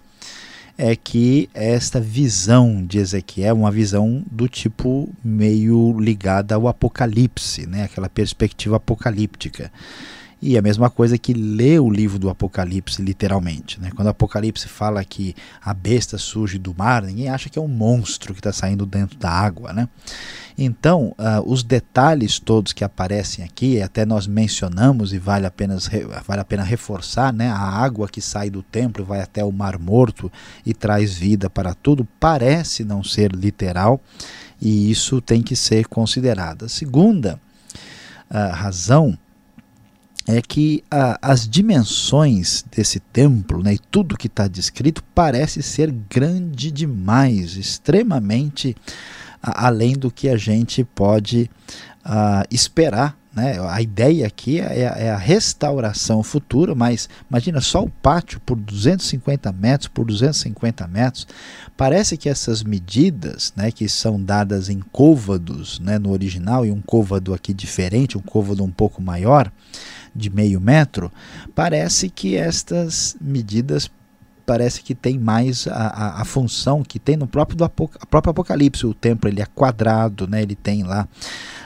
é 0.78 0.94
que 0.94 1.50
esta 1.52 2.00
visão 2.00 2.86
de 2.86 2.98
Ezequiel 2.98 3.48
é 3.48 3.52
uma 3.52 3.72
visão 3.72 4.22
do 4.30 4.48
tipo 4.48 5.12
meio 5.24 5.98
ligada 5.98 6.54
ao 6.54 6.68
Apocalipse, 6.68 7.66
né? 7.66 7.82
aquela 7.82 8.08
perspectiva 8.08 8.76
apocalíptica. 8.76 9.72
E 10.42 10.58
a 10.58 10.62
mesma 10.62 10.90
coisa 10.90 11.16
que 11.16 11.32
lê 11.32 11.78
o 11.78 11.88
livro 11.88 12.18
do 12.18 12.28
Apocalipse 12.28 13.00
literalmente. 13.00 13.80
Né? 13.80 13.92
Quando 13.94 14.08
o 14.08 14.10
Apocalipse 14.10 14.66
fala 14.66 15.04
que 15.04 15.36
a 15.64 15.72
besta 15.72 16.18
surge 16.18 16.58
do 16.58 16.74
mar, 16.76 17.04
ninguém 17.04 17.28
acha 17.28 17.48
que 17.48 17.56
é 17.56 17.62
um 17.62 17.68
monstro 17.68 18.34
que 18.34 18.40
está 18.40 18.52
saindo 18.52 18.84
dentro 18.84 19.16
da 19.16 19.30
água. 19.30 19.72
Né? 19.72 19.88
Então, 20.58 21.14
uh, 21.16 21.48
os 21.48 21.62
detalhes 21.62 22.40
todos 22.40 22.72
que 22.72 22.82
aparecem 22.82 23.44
aqui, 23.44 23.80
até 23.80 24.04
nós 24.04 24.26
mencionamos 24.26 25.12
e 25.12 25.18
vale 25.18 25.46
a 25.46 25.50
pena, 25.50 25.78
vale 26.26 26.40
a 26.40 26.44
pena 26.44 26.64
reforçar, 26.64 27.32
né? 27.32 27.48
a 27.48 27.60
água 27.60 28.08
que 28.08 28.20
sai 28.20 28.50
do 28.50 28.64
templo 28.64 29.04
vai 29.04 29.20
até 29.20 29.44
o 29.44 29.52
Mar 29.52 29.78
Morto 29.78 30.30
e 30.66 30.74
traz 30.74 31.14
vida 31.14 31.48
para 31.48 31.72
tudo, 31.72 32.04
parece 32.18 32.82
não 32.82 33.04
ser 33.04 33.30
literal 33.30 34.00
e 34.60 34.90
isso 34.90 35.20
tem 35.20 35.40
que 35.40 35.54
ser 35.54 35.86
considerado. 35.86 36.64
A 36.64 36.68
segunda 36.68 37.40
uh, 38.28 38.52
razão 38.52 39.16
é 40.26 40.40
que 40.40 40.84
a, 40.90 41.18
as 41.20 41.48
dimensões 41.48 42.64
desse 42.70 43.00
templo 43.00 43.62
né, 43.62 43.74
e 43.74 43.78
tudo 43.78 44.16
que 44.16 44.26
está 44.26 44.46
descrito 44.46 45.02
parece 45.14 45.62
ser 45.62 45.90
grande 45.90 46.70
demais, 46.70 47.56
extremamente 47.56 48.76
a, 49.42 49.66
além 49.66 49.94
do 49.94 50.10
que 50.10 50.28
a 50.28 50.36
gente 50.36 50.84
pode 50.84 51.50
uh, 52.04 52.46
esperar. 52.50 53.16
Né? 53.34 53.58
A 53.58 53.80
ideia 53.80 54.26
aqui 54.26 54.60
é, 54.60 54.80
é, 54.80 55.10
a 55.10 55.16
restauração 55.16 56.22
futura, 56.22 56.74
mas 56.74 57.08
imagina 57.30 57.60
só 57.62 57.82
o 57.82 57.88
pátio 57.88 58.38
por 58.40 58.56
250 58.56 59.50
metros 59.52 59.88
por 59.88 60.04
250 60.04 60.86
metros. 60.86 61.26
Parece 61.76 62.18
que 62.18 62.28
essas 62.28 62.62
medidas, 62.62 63.52
né, 63.56 63.70
que 63.72 63.88
são 63.88 64.22
dadas 64.22 64.68
em 64.68 64.80
côvados 64.92 65.80
né, 65.80 65.98
no 65.98 66.10
original, 66.10 66.66
e 66.66 66.70
um 66.70 66.82
côvado 66.82 67.32
aqui 67.32 67.54
diferente, 67.54 68.18
um 68.18 68.22
côvado 68.22 68.62
um 68.62 68.70
pouco 68.70 69.00
maior, 69.00 69.50
de 70.14 70.28
meio 70.28 70.60
metro, 70.60 71.10
parece 71.54 72.10
que 72.10 72.36
estas 72.36 73.16
medidas 73.18 73.90
parece 74.44 74.82
que 74.82 74.94
tem 74.94 75.18
mais 75.18 75.66
a, 75.66 75.72
a, 75.72 76.22
a, 76.22 76.24
função 76.24 76.82
que 76.82 76.98
tem 76.98 77.16
no 77.16 77.26
próprio, 77.26 77.56
do 77.56 77.64
apoc 77.64 77.94
próprio 78.10 78.30
Apocalipse. 78.30 78.86
O 78.86 78.94
templo 78.94 79.28
ele 79.28 79.40
é 79.40 79.46
quadrado, 79.46 80.26
né? 80.26 80.42
ele 80.42 80.54
tem 80.54 80.82
lá 80.82 81.08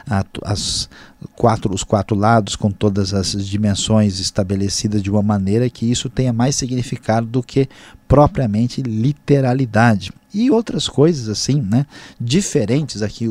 a, 0.09 0.25
as 0.45 0.89
quatro, 1.35 1.75
os 1.75 1.83
quatro 1.83 2.17
lados 2.17 2.57
com 2.57 2.71
todas 2.71 3.13
as 3.13 3.33
dimensões 3.47 4.21
estabelecidas 4.21 5.03
de 5.03 5.11
uma 5.11 5.23
maneira 5.23 5.69
que 5.69 5.91
isso 5.91 6.09
tenha 6.09 6.33
mais 6.33 6.55
significado 6.55 7.27
do 7.27 7.43
que 7.43 7.69
propriamente 8.07 8.83
literalidade. 8.83 10.13
E 10.33 10.51
outras 10.51 10.87
coisas 10.87 11.29
assim, 11.29 11.63
né, 11.63 11.87
diferentes 12.21 13.01
aqui, 13.01 13.27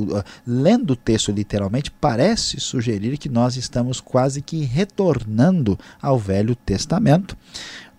lendo 0.46 0.92
o 0.92 0.96
texto 0.96 1.32
literalmente, 1.32 1.92
parece 1.92 2.60
sugerir 2.60 3.18
que 3.18 3.30
nós 3.30 3.58
estamos 3.58 4.02
quase 4.02 4.42
que 4.42 4.64
retornando 4.64 5.78
ao 6.02 6.18
Velho 6.18 6.56
Testamento, 6.56 7.38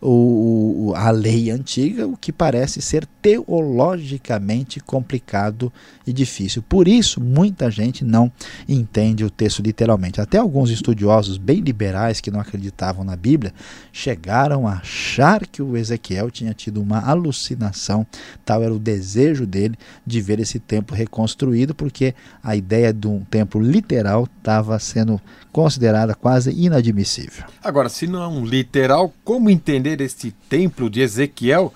o, 0.09 0.95
a 0.95 1.11
lei 1.11 1.51
antiga, 1.51 2.07
o 2.07 2.16
que 2.16 2.33
parece 2.33 2.81
ser 2.81 3.05
teologicamente 3.21 4.79
complicado 4.79 5.73
e 6.07 6.12
difícil. 6.12 6.62
Por 6.62 6.87
isso, 6.87 7.21
muita 7.21 7.69
gente 7.71 8.05
não 8.05 8.31
entende 8.69 9.25
o 9.25 9.31
texto 9.31 9.61
literalmente. 9.61 10.21
Até 10.21 10.38
alguns 10.38 10.71
estudiosos 10.71 11.38
bem 11.38 11.61
liberais 11.61 12.21
que 12.21 12.31
não 12.31 12.38
acreditavam 12.38 13.05
na 13.05 13.16
Bíblia 13.16 13.53
chegaram 13.92 14.69
a 14.69 14.75
achar 14.75 15.45
que 15.45 15.61
o 15.61 15.77
Ezequiel 15.77 16.31
tinha 16.31 16.55
tido 16.55 16.81
uma 16.81 17.01
alucinação, 17.01 18.07
tal 18.45 18.62
era 18.62 18.73
o 18.73 18.79
desejo 18.79 19.45
dele 19.45 19.77
de 20.07 20.21
ver 20.21 20.38
esse 20.38 20.61
templo 20.61 20.97
reconstruído, 20.97 21.75
porque 21.75 22.14
a 22.45 22.55
ideia 22.55 22.92
de 22.92 23.09
um 23.09 23.25
templo 23.25 23.61
literal 23.61 24.29
estava 24.38 24.79
sendo 24.79 25.21
considerada 25.51 26.14
quase 26.14 26.51
inadmissível. 26.51 27.45
Agora, 27.64 27.88
se 27.88 28.07
não 28.07 28.23
é 28.23 28.29
um 28.29 28.45
literal, 28.45 29.12
como 29.25 29.51
entender 29.51 29.95
este 30.00 30.30
templo 30.48 30.88
de 30.88 31.00
Ezequiel, 31.00 31.72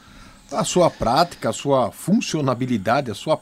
a 0.52 0.64
sua 0.64 0.90
prática, 0.90 1.50
a 1.50 1.52
sua 1.52 1.90
funcionabilidade, 1.90 3.10
a 3.10 3.14
sua 3.14 3.40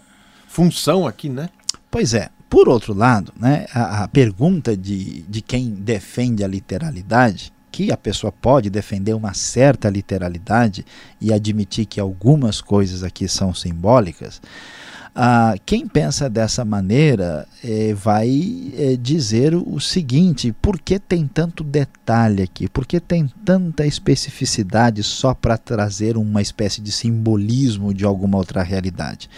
função 0.48 1.06
aqui, 1.06 1.28
né? 1.28 1.48
Pois 1.90 2.14
é. 2.14 2.30
Por 2.48 2.66
outro 2.66 2.94
lado, 2.94 3.32
né, 3.36 3.66
a, 3.74 4.04
a 4.04 4.08
pergunta 4.08 4.74
de, 4.74 5.22
de 5.22 5.42
quem 5.42 5.68
defende 5.68 6.42
a 6.42 6.48
literalidade 6.48 7.52
que 7.70 7.92
a 7.92 7.96
pessoa 7.96 8.32
pode 8.32 8.70
defender 8.70 9.14
uma 9.14 9.34
certa 9.34 9.90
literalidade 9.90 10.84
e 11.20 11.32
admitir 11.32 11.86
que 11.86 12.00
algumas 12.00 12.60
coisas 12.60 13.04
aqui 13.04 13.28
são 13.28 13.54
simbólicas, 13.54 14.40
ah, 15.20 15.56
quem 15.66 15.88
pensa 15.88 16.30
dessa 16.30 16.64
maneira 16.64 17.44
eh, 17.64 17.92
vai 17.92 18.70
eh, 18.72 18.96
dizer 18.96 19.52
o 19.52 19.80
seguinte: 19.80 20.54
por 20.62 20.78
que 20.78 20.96
tem 20.96 21.26
tanto 21.26 21.64
detalhe 21.64 22.44
aqui? 22.44 22.68
Por 22.68 22.86
que 22.86 23.00
tem 23.00 23.28
tanta 23.44 23.84
especificidade 23.84 25.02
só 25.02 25.34
para 25.34 25.58
trazer 25.58 26.16
uma 26.16 26.40
espécie 26.40 26.80
de 26.80 26.92
simbolismo 26.92 27.92
de 27.92 28.04
alguma 28.04 28.38
outra 28.38 28.62
realidade? 28.62 29.28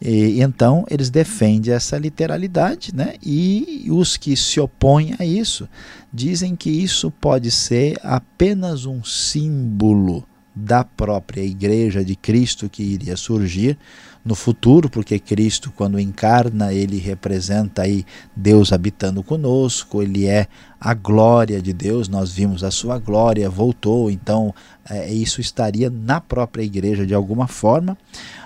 E, 0.00 0.42
então 0.42 0.84
eles 0.90 1.08
defendem 1.08 1.72
essa 1.72 1.96
literalidade, 1.96 2.92
né? 2.92 3.14
E 3.24 3.86
os 3.92 4.16
que 4.16 4.36
se 4.36 4.58
opõem 4.58 5.14
a 5.20 5.24
isso 5.24 5.68
dizem 6.12 6.56
que 6.56 6.68
isso 6.68 7.12
pode 7.12 7.48
ser 7.52 7.96
apenas 8.02 8.86
um 8.86 9.04
símbolo 9.04 10.26
da 10.54 10.84
própria 10.84 11.42
igreja 11.42 12.04
de 12.04 12.14
Cristo 12.14 12.68
que 12.68 12.82
iria 12.82 13.16
surgir 13.16 13.78
no 14.24 14.34
futuro, 14.34 14.88
porque 14.88 15.18
Cristo, 15.18 15.72
quando 15.74 15.98
encarna, 15.98 16.72
ele 16.72 16.98
representa 16.98 17.82
aí 17.82 18.04
Deus 18.36 18.72
habitando 18.72 19.22
conosco, 19.22 20.02
ele 20.02 20.26
é 20.26 20.46
a 20.80 20.94
glória 20.94 21.60
de 21.60 21.72
Deus, 21.72 22.08
nós 22.08 22.32
vimos 22.32 22.62
a 22.62 22.70
sua 22.70 22.98
glória, 22.98 23.50
voltou, 23.50 24.10
então 24.10 24.54
é, 24.88 25.12
isso 25.12 25.40
estaria 25.40 25.90
na 25.90 26.20
própria 26.20 26.62
igreja 26.62 27.06
de 27.06 27.14
alguma 27.14 27.48
forma, 27.48 27.98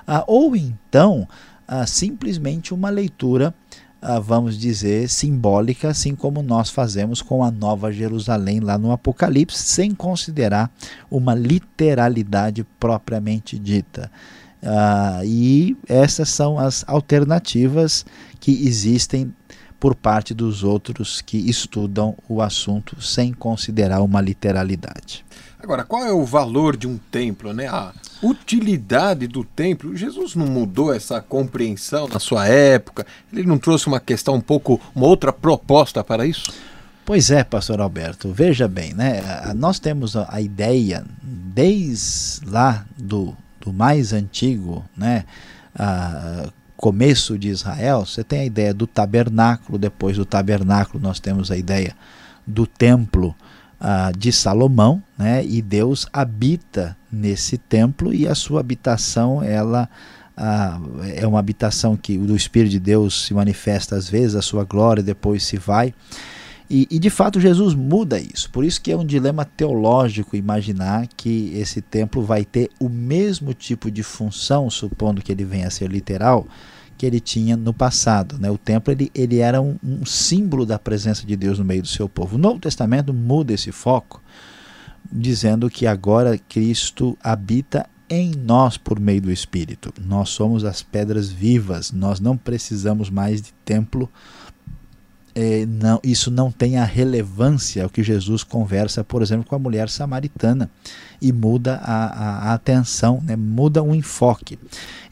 ah, 0.07 0.25
ou 0.27 0.57
então 0.57 1.29
ah, 1.69 1.87
simplesmente 1.87 2.73
uma 2.73 2.89
leitura 2.89 3.55
vamos 4.23 4.59
dizer, 4.59 5.09
simbólica, 5.09 5.89
assim 5.89 6.15
como 6.15 6.43
nós 6.43 6.71
fazemos 6.71 7.21
com 7.21 7.43
a 7.43 7.51
Nova 7.51 7.93
Jerusalém 7.93 8.61
lá 8.61 8.79
no 8.79 8.93
Apocalipse, 8.93 9.59
sem 9.59 9.95
considerar 9.95 10.71
uma 11.11 11.35
literalidade 11.35 12.65
propriamente 12.79 13.59
dita. 13.59 14.11
Uh, 14.63 15.25
e 15.25 15.77
essas 15.89 16.29
são 16.29 16.59
as 16.59 16.85
alternativas 16.89 18.05
que 18.41 18.67
existem 18.67 19.33
por 19.79 19.95
parte 19.95 20.35
dos 20.35 20.65
outros 20.65 21.21
que 21.21 21.37
estudam 21.37 22.17
o 22.29 22.41
assunto 22.41 23.01
sem 23.01 23.33
considerar 23.33 24.01
uma 24.01 24.21
literalidade. 24.21 25.25
Agora, 25.67 25.83
qual 25.83 26.05
é 26.05 26.13
o 26.13 26.25
valor 26.25 26.77
de 26.77 26.87
um 26.87 26.97
templo, 26.97 27.53
né? 27.53 27.67
A 27.67 27.93
utilidade 28.23 29.27
do 29.27 29.43
templo. 29.43 29.97
Jesus 29.97 30.37
não 30.37 30.47
mudou 30.47 30.95
essa 30.95 31.21
compreensão 31.21 32.07
na 32.07 32.21
sua 32.21 32.47
época? 32.47 33.05
Ele 33.33 33.49
não 33.49 33.59
trouxe 33.59 33.89
uma 33.89 33.99
questão 33.99 34.37
um 34.37 34.41
pouco, 34.41 34.81
uma 34.95 35.07
outra 35.07 35.33
proposta 35.33 36.05
para 36.05 36.25
isso? 36.25 36.53
Pois 37.05 37.33
é, 37.33 37.43
pastor 37.43 37.81
Alberto, 37.81 38.33
veja 38.33 38.69
bem, 38.69 38.95
né? 38.95 39.21
Nós 39.57 39.81
temos 39.81 40.15
a 40.15 40.41
ideia 40.41 41.05
desde 41.21 42.49
lá 42.49 42.87
do 42.97 43.37
do 43.61 43.73
mais 43.73 44.13
antigo, 44.13 44.85
né, 44.97 45.25
a, 45.75 46.49
começo 46.77 47.37
de 47.37 47.49
Israel, 47.49 48.07
você 48.07 48.23
tem 48.23 48.41
a 48.43 48.45
ideia 48.45 48.73
do 48.73 48.87
tabernáculo, 48.87 49.77
depois 49.77 50.17
do 50.17 50.25
tabernáculo 50.25 51.03
nós 51.03 51.19
temos 51.19 51.51
a 51.51 51.57
ideia 51.57 51.97
do 52.47 52.65
templo 52.65 53.35
uh, 53.81 54.17
de 54.17 54.33
Salomão, 54.33 55.03
né, 55.17 55.45
e 55.45 55.61
Deus 55.63 56.07
habita 56.13 56.97
nesse 57.11 57.57
templo 57.59 58.13
e 58.13 58.27
a 58.27 58.35
sua 58.35 58.61
habitação 58.61 59.43
ela 59.43 59.89
é 61.15 61.27
uma 61.27 61.39
habitação 61.39 61.97
que 61.97 62.19
o 62.19 62.37
Espírito 62.37 62.73
de 62.73 62.79
Deus 62.79 63.25
se 63.25 63.33
manifesta 63.33 63.97
às 63.97 64.09
vezes, 64.09 64.35
a 64.35 64.43
sua 64.43 64.65
glória 64.65 65.03
depois 65.03 65.43
se 65.43 65.57
vai. 65.57 65.95
E, 66.69 66.87
e, 66.91 66.99
de 66.99 67.11
fato 67.11 67.41
Jesus 67.41 67.75
muda 67.75 68.19
isso. 68.19 68.51
Por 68.51 68.65
isso 68.65 68.81
que 68.81 68.91
é 68.91 68.97
um 68.97 69.07
dilema 69.07 69.45
teológico 69.45 70.37
imaginar 70.37 71.07
que 71.17 71.53
esse 71.55 71.81
templo 71.81 72.23
vai 72.23 72.45
ter 72.45 72.71
o 72.81 72.89
mesmo 72.89 73.55
tipo 73.55 73.91
de 73.91 74.03
função, 74.03 74.69
supondo 74.69 75.23
que 75.23 75.31
ele 75.31 75.45
venha 75.45 75.69
a 75.69 75.71
ser 75.71 75.89
literal, 75.89 76.47
que 76.97 77.07
ele 77.07 77.21
tinha 77.21 77.57
no 77.57 77.73
passado. 77.73 78.39
Né? 78.39 78.51
O 78.51 78.59
templo 78.59 78.93
ele, 78.93 79.11
ele 79.15 79.39
era 79.39 79.61
um, 79.61 79.77
um 79.83 80.05
símbolo 80.05 80.65
da 80.65 80.79
presença 80.79 81.27
de 81.27 81.37
Deus 81.37 81.59
no 81.59 81.65
meio 81.65 81.83
do 81.83 81.89
seu 81.89 82.09
povo. 82.09 82.37
O 82.37 82.39
Novo 82.39 82.59
Testamento 82.59 83.13
muda 83.13 83.53
esse 83.53 83.73
foco, 83.73 84.23
dizendo 85.11 85.69
que 85.69 85.87
agora 85.87 86.39
Cristo 86.39 87.17
habita 87.23 87.87
em 88.09 88.33
nós 88.33 88.77
por 88.77 89.01
meio 89.01 89.21
do 89.21 89.33
Espírito. 89.33 89.93
Nós 90.01 90.31
somos 90.31 90.65
as 90.65 90.83
pedras 90.83 91.29
vivas, 91.29 91.93
nós 91.93 92.21
não 92.21 92.37
precisamos 92.37 93.11
mais 93.11 93.43
de 93.43 93.53
templo 93.65 94.11
é, 95.39 95.67
não, 95.67 96.01
isso 96.03 96.31
não 96.31 96.51
tem 96.51 96.79
a 96.79 96.85
relevância 96.85 97.87
o 97.87 97.91
que 97.91 98.03
Jesus 98.03 98.43
conversa, 98.43 99.05
por 99.05 99.21
exemplo, 99.21 99.45
com 99.45 99.55
a 99.55 99.59
mulher 99.59 99.91
samaritana 99.91 100.71
e 101.21 101.33
muda 101.33 101.77
a, 101.83 102.07
a, 102.07 102.51
a 102.51 102.55
atenção, 102.55 103.23
né? 103.25 103.37
muda 103.37 103.83
o 103.83 103.95
enfoque. 103.95 104.59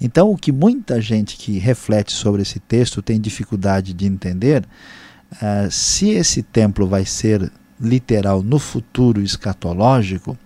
Então, 0.01 0.31
o 0.31 0.37
que 0.37 0.53
muita 0.53 1.01
gente 1.01 1.37
que 1.37 1.59
reflete 1.59 2.13
sobre 2.13 2.43
esse 2.43 2.59
texto 2.59 3.03
tem 3.03 3.21
dificuldade 3.21 3.93
de 3.93 4.07
entender, 4.07 4.65
uh, 5.33 5.71
se 5.71 6.11
esse 6.11 6.43
templo 6.43 6.87
vai 6.87 7.05
ser 7.05 7.51
literal 7.81 8.43
no 8.43 8.59
futuro 8.59 9.21
escatológico, 9.21 10.37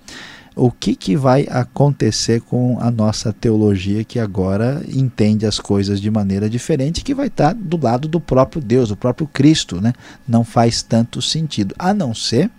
o 0.58 0.72
que, 0.72 0.96
que 0.96 1.16
vai 1.16 1.46
acontecer 1.48 2.40
com 2.40 2.78
a 2.80 2.90
nossa 2.90 3.32
teologia 3.32 4.02
que 4.02 4.18
agora 4.18 4.82
entende 4.88 5.46
as 5.46 5.60
coisas 5.60 6.00
de 6.00 6.10
maneira 6.10 6.50
diferente, 6.50 7.04
que 7.04 7.14
vai 7.14 7.28
estar 7.28 7.54
do 7.54 7.80
lado 7.80 8.08
do 8.08 8.18
próprio 8.18 8.60
Deus, 8.60 8.88
do 8.88 8.96
próprio 8.96 9.28
Cristo, 9.28 9.80
né? 9.80 9.92
Não 10.26 10.42
faz 10.42 10.82
tanto 10.82 11.22
sentido, 11.22 11.76
a 11.78 11.94
não 11.94 12.12
ser 12.12 12.50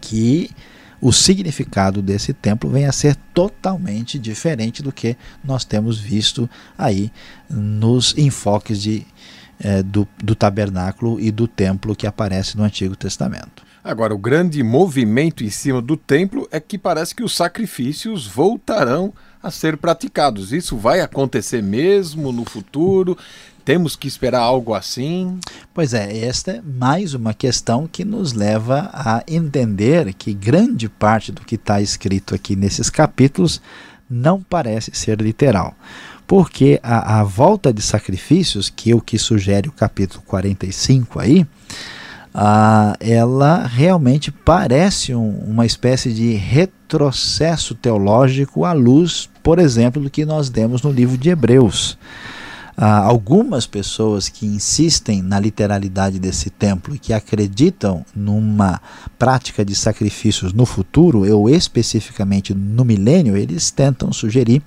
que 0.00 0.50
o 1.04 1.12
significado 1.12 2.00
desse 2.00 2.32
templo 2.32 2.70
venha 2.70 2.88
a 2.88 2.92
ser 2.92 3.14
totalmente 3.34 4.18
diferente 4.18 4.82
do 4.82 4.90
que 4.90 5.18
nós 5.44 5.62
temos 5.62 5.98
visto 5.98 6.48
aí 6.78 7.12
nos 7.50 8.16
enfoques 8.16 8.80
de, 8.80 9.06
eh, 9.60 9.82
do, 9.82 10.08
do 10.16 10.34
tabernáculo 10.34 11.20
e 11.20 11.30
do 11.30 11.46
templo 11.46 11.94
que 11.94 12.06
aparece 12.06 12.56
no 12.56 12.64
Antigo 12.64 12.96
Testamento. 12.96 13.62
Agora, 13.84 14.14
o 14.14 14.18
grande 14.18 14.62
movimento 14.62 15.44
em 15.44 15.50
cima 15.50 15.82
do 15.82 15.94
templo 15.94 16.48
é 16.50 16.58
que 16.58 16.78
parece 16.78 17.14
que 17.14 17.22
os 17.22 17.36
sacrifícios 17.36 18.26
voltarão 18.26 19.12
a 19.42 19.50
ser 19.50 19.76
praticados. 19.76 20.54
Isso 20.54 20.74
vai 20.74 21.02
acontecer 21.02 21.62
mesmo 21.62 22.32
no 22.32 22.46
futuro? 22.46 23.18
Temos 23.64 23.96
que 23.96 24.06
esperar 24.06 24.40
algo 24.40 24.74
assim? 24.74 25.38
Pois 25.72 25.94
é, 25.94 26.18
esta 26.18 26.52
é 26.52 26.60
mais 26.60 27.14
uma 27.14 27.32
questão 27.32 27.88
que 27.90 28.04
nos 28.04 28.34
leva 28.34 28.90
a 28.92 29.24
entender 29.26 30.12
que 30.12 30.34
grande 30.34 30.86
parte 30.86 31.32
do 31.32 31.40
que 31.40 31.54
está 31.54 31.80
escrito 31.80 32.34
aqui 32.34 32.54
nesses 32.54 32.90
capítulos 32.90 33.62
não 34.08 34.42
parece 34.42 34.90
ser 34.92 35.18
literal. 35.18 35.74
Porque 36.26 36.78
a, 36.82 37.20
a 37.20 37.24
volta 37.24 37.72
de 37.72 37.80
sacrifícios, 37.80 38.68
que 38.68 38.90
é 38.90 38.94
o 38.94 39.00
que 39.00 39.18
sugere 39.18 39.68
o 39.68 39.72
capítulo 39.72 40.22
45 40.26 41.18
aí, 41.18 41.46
ah, 42.34 42.94
ela 43.00 43.66
realmente 43.66 44.30
parece 44.30 45.14
um, 45.14 45.38
uma 45.38 45.64
espécie 45.64 46.12
de 46.12 46.34
retrocesso 46.34 47.74
teológico 47.74 48.66
à 48.66 48.74
luz, 48.74 49.30
por 49.42 49.58
exemplo, 49.58 50.02
do 50.02 50.10
que 50.10 50.26
nós 50.26 50.50
demos 50.50 50.82
no 50.82 50.90
livro 50.90 51.16
de 51.16 51.30
Hebreus. 51.30 51.96
Ah, 52.76 52.98
algumas 52.98 53.66
pessoas 53.66 54.28
que 54.28 54.44
insistem 54.44 55.22
na 55.22 55.38
literalidade 55.38 56.18
desse 56.18 56.50
templo 56.50 56.94
e 56.94 56.98
que 56.98 57.12
acreditam 57.12 58.04
numa 58.14 58.80
prática 59.16 59.64
de 59.64 59.76
sacrifícios 59.76 60.52
no 60.52 60.66
futuro, 60.66 61.24
ou 61.32 61.48
especificamente 61.48 62.52
no 62.52 62.84
milênio, 62.84 63.36
eles 63.36 63.70
tentam 63.70 64.12
sugerir 64.12 64.60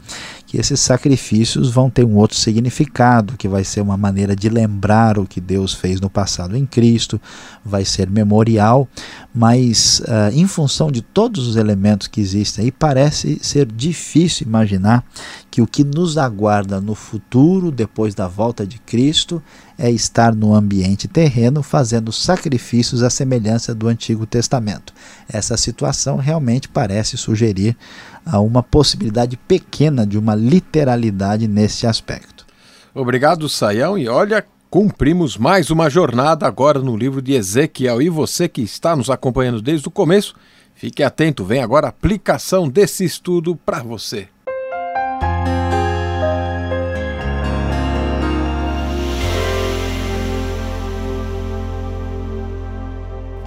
que 0.48 0.58
esses 0.58 0.80
sacrifícios 0.80 1.70
vão 1.70 1.90
ter 1.90 2.06
um 2.06 2.16
outro 2.16 2.38
significado, 2.38 3.36
que 3.38 3.50
vai 3.50 3.66
ser 3.66 3.82
uma 3.82 3.98
maneira 3.98 4.34
de 4.34 4.48
lembrar 4.48 5.20
o 5.20 5.28
que 5.28 5.42
Deus 5.42 5.74
fez 5.74 6.00
no 6.00 6.10
passado 6.10 6.56
em 6.56 6.66
Cristo, 6.66 7.20
vai 7.64 7.84
ser 7.84 8.10
memorial, 8.10 8.88
mas 9.36 10.00
uh, 10.00 10.34
em 10.34 10.48
função 10.48 10.90
de 10.90 11.02
todos 11.02 11.46
os 11.48 11.58
elementos 11.58 12.08
que 12.08 12.22
existem 12.22 12.66
aí, 12.66 12.72
parece 12.72 13.38
ser 13.42 13.66
difícil 13.66 14.48
imaginar 14.48 15.04
que 15.52 15.62
o 15.62 15.68
que 15.68 15.84
nos 15.84 16.18
aguarda 16.18 16.80
no 16.80 16.96
futuro, 16.96 17.70
depois 17.70 18.16
da 18.16 18.28
volta 18.28 18.66
de 18.66 18.80
Cristo, 18.80 19.44
é 19.78 19.92
estar 19.92 20.34
no 20.34 20.54
ambiente 20.54 21.08
terreno 21.08 21.62
fazendo 21.62 22.12
sacrifícios 22.12 23.04
à 23.04 23.10
semelhança 23.10 23.76
do 23.76 23.88
Antigo 23.88 24.26
Testamento. 24.26 24.94
Essa 25.30 25.56
situação 25.56 26.18
realmente 26.18 26.68
parece 26.68 27.18
sugerir 27.18 27.78
a 28.26 28.40
uma 28.40 28.64
possibilidade 28.64 29.38
pequena 29.38 30.06
de 30.06 30.18
uma 30.18 30.34
literalidade 30.34 31.48
nesse 31.48 31.86
aspecto. 31.86 32.46
Obrigado, 32.94 33.48
Saião, 33.48 33.98
e 33.98 34.08
olha, 34.08 34.44
cumprimos 34.70 35.38
mais 35.38 35.70
uma 35.70 35.90
jornada 35.90 36.48
agora 36.48 36.80
no 36.80 36.98
livro 36.98 37.22
de 37.22 37.34
Ezequiel. 37.34 38.02
E 38.02 38.10
você 38.10 38.48
que 38.50 38.62
está 38.62 38.96
nos 38.96 39.10
acompanhando 39.10 39.62
desde 39.62 39.88
o 39.88 39.92
começo, 39.92 40.36
fique 40.74 41.04
atento, 41.04 41.46
vem 41.46 41.62
agora 41.62 41.88
a 41.88 41.90
aplicação 41.90 42.68
desse 42.68 43.06
estudo 43.06 43.56
para 43.56 43.84
você. 43.84 44.28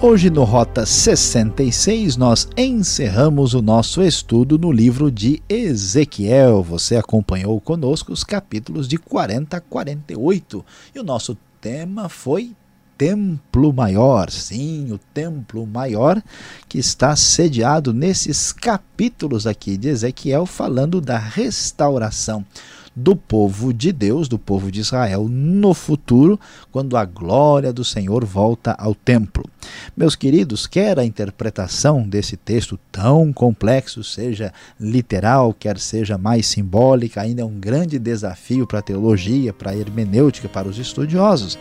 Hoje 0.03 0.31
no 0.31 0.43
Rota 0.43 0.83
66 0.83 2.17
nós 2.17 2.47
encerramos 2.57 3.53
o 3.53 3.61
nosso 3.61 4.01
estudo 4.01 4.57
no 4.57 4.71
livro 4.71 5.11
de 5.11 5.43
Ezequiel. 5.47 6.63
Você 6.63 6.95
acompanhou 6.95 7.61
conosco 7.61 8.11
os 8.11 8.23
capítulos 8.23 8.87
de 8.87 8.97
40 8.97 9.57
a 9.57 9.61
48 9.61 10.65
e 10.95 10.99
o 10.99 11.03
nosso 11.03 11.37
tema 11.61 12.09
foi 12.09 12.55
Templo 12.97 13.71
Maior. 13.71 14.31
Sim, 14.31 14.91
o 14.91 14.97
Templo 14.97 15.67
Maior 15.67 16.19
que 16.67 16.79
está 16.79 17.15
sediado 17.15 17.93
nesses 17.93 18.51
capítulos 18.51 19.45
aqui 19.45 19.77
de 19.77 19.89
Ezequiel 19.89 20.47
falando 20.47 20.99
da 20.99 21.19
restauração 21.19 22.43
do 22.95 23.15
povo 23.15 23.73
de 23.73 23.91
Deus, 23.91 24.27
do 24.27 24.37
povo 24.37 24.71
de 24.71 24.81
Israel, 24.81 25.27
no 25.29 25.73
futuro, 25.73 26.39
quando 26.71 26.97
a 26.97 27.05
glória 27.05 27.71
do 27.71 27.83
Senhor 27.83 28.25
volta 28.25 28.73
ao 28.73 28.93
templo. 28.93 29.43
Meus 29.95 30.15
queridos, 30.15 30.67
quer 30.67 30.99
a 30.99 31.05
interpretação 31.05 32.03
desse 32.07 32.35
texto 32.35 32.77
tão 32.91 33.31
complexo 33.31 34.03
seja 34.03 34.53
literal, 34.79 35.53
quer 35.53 35.77
seja 35.79 36.17
mais 36.17 36.47
simbólica, 36.47 37.21
ainda 37.21 37.41
é 37.41 37.45
um 37.45 37.59
grande 37.59 37.97
desafio 37.97 38.67
para 38.67 38.79
a 38.79 38.83
teologia, 38.83 39.53
para 39.53 39.71
a 39.71 39.77
hermenêutica, 39.77 40.49
para 40.49 40.67
os 40.67 40.77
estudiosos. 40.77 41.57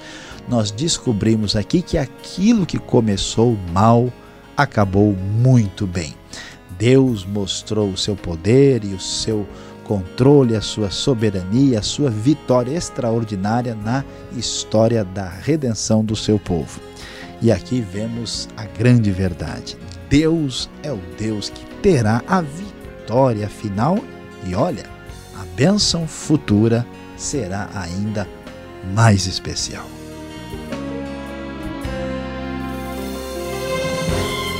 Nós 0.49 0.71
descobrimos 0.71 1.55
aqui 1.55 1.83
que 1.83 1.97
aquilo 1.97 2.67
que 2.67 2.79
começou 2.79 3.57
mal 3.73 4.13
acabou 4.57 5.15
muito 5.15 5.87
bem. 5.87 6.15
Deus 6.81 7.27
mostrou 7.27 7.91
o 7.91 7.97
seu 7.97 8.17
poder 8.17 8.85
e 8.85 8.95
o 8.95 8.99
seu 9.01 9.47
controle, 9.91 10.55
a 10.55 10.61
sua 10.61 10.89
soberania, 10.89 11.81
a 11.81 11.83
sua 11.83 12.09
vitória 12.11 12.77
extraordinária 12.77 13.75
na 13.75 14.05
história 14.37 15.05
da 15.05 15.29
redenção 15.29 16.05
do 16.05 16.15
seu 16.15 16.39
povo. 16.39 16.81
E 17.43 17.51
aqui 17.51 17.81
vemos 17.81 18.49
a 18.57 18.67
grande 18.67 19.11
verdade. 19.11 19.77
Deus 20.09 20.71
é 20.85 20.93
o 20.93 21.01
Deus 21.19 21.51
que 21.51 21.65
terá 21.83 22.23
a 22.29 22.41
vitória 22.41 23.49
final 23.49 23.99
e 24.47 24.55
olha, 24.55 24.85
a 25.37 25.45
bênção 25.57 26.07
futura 26.07 26.87
será 27.17 27.69
ainda 27.75 28.29
mais 28.95 29.27
especial. 29.27 30.00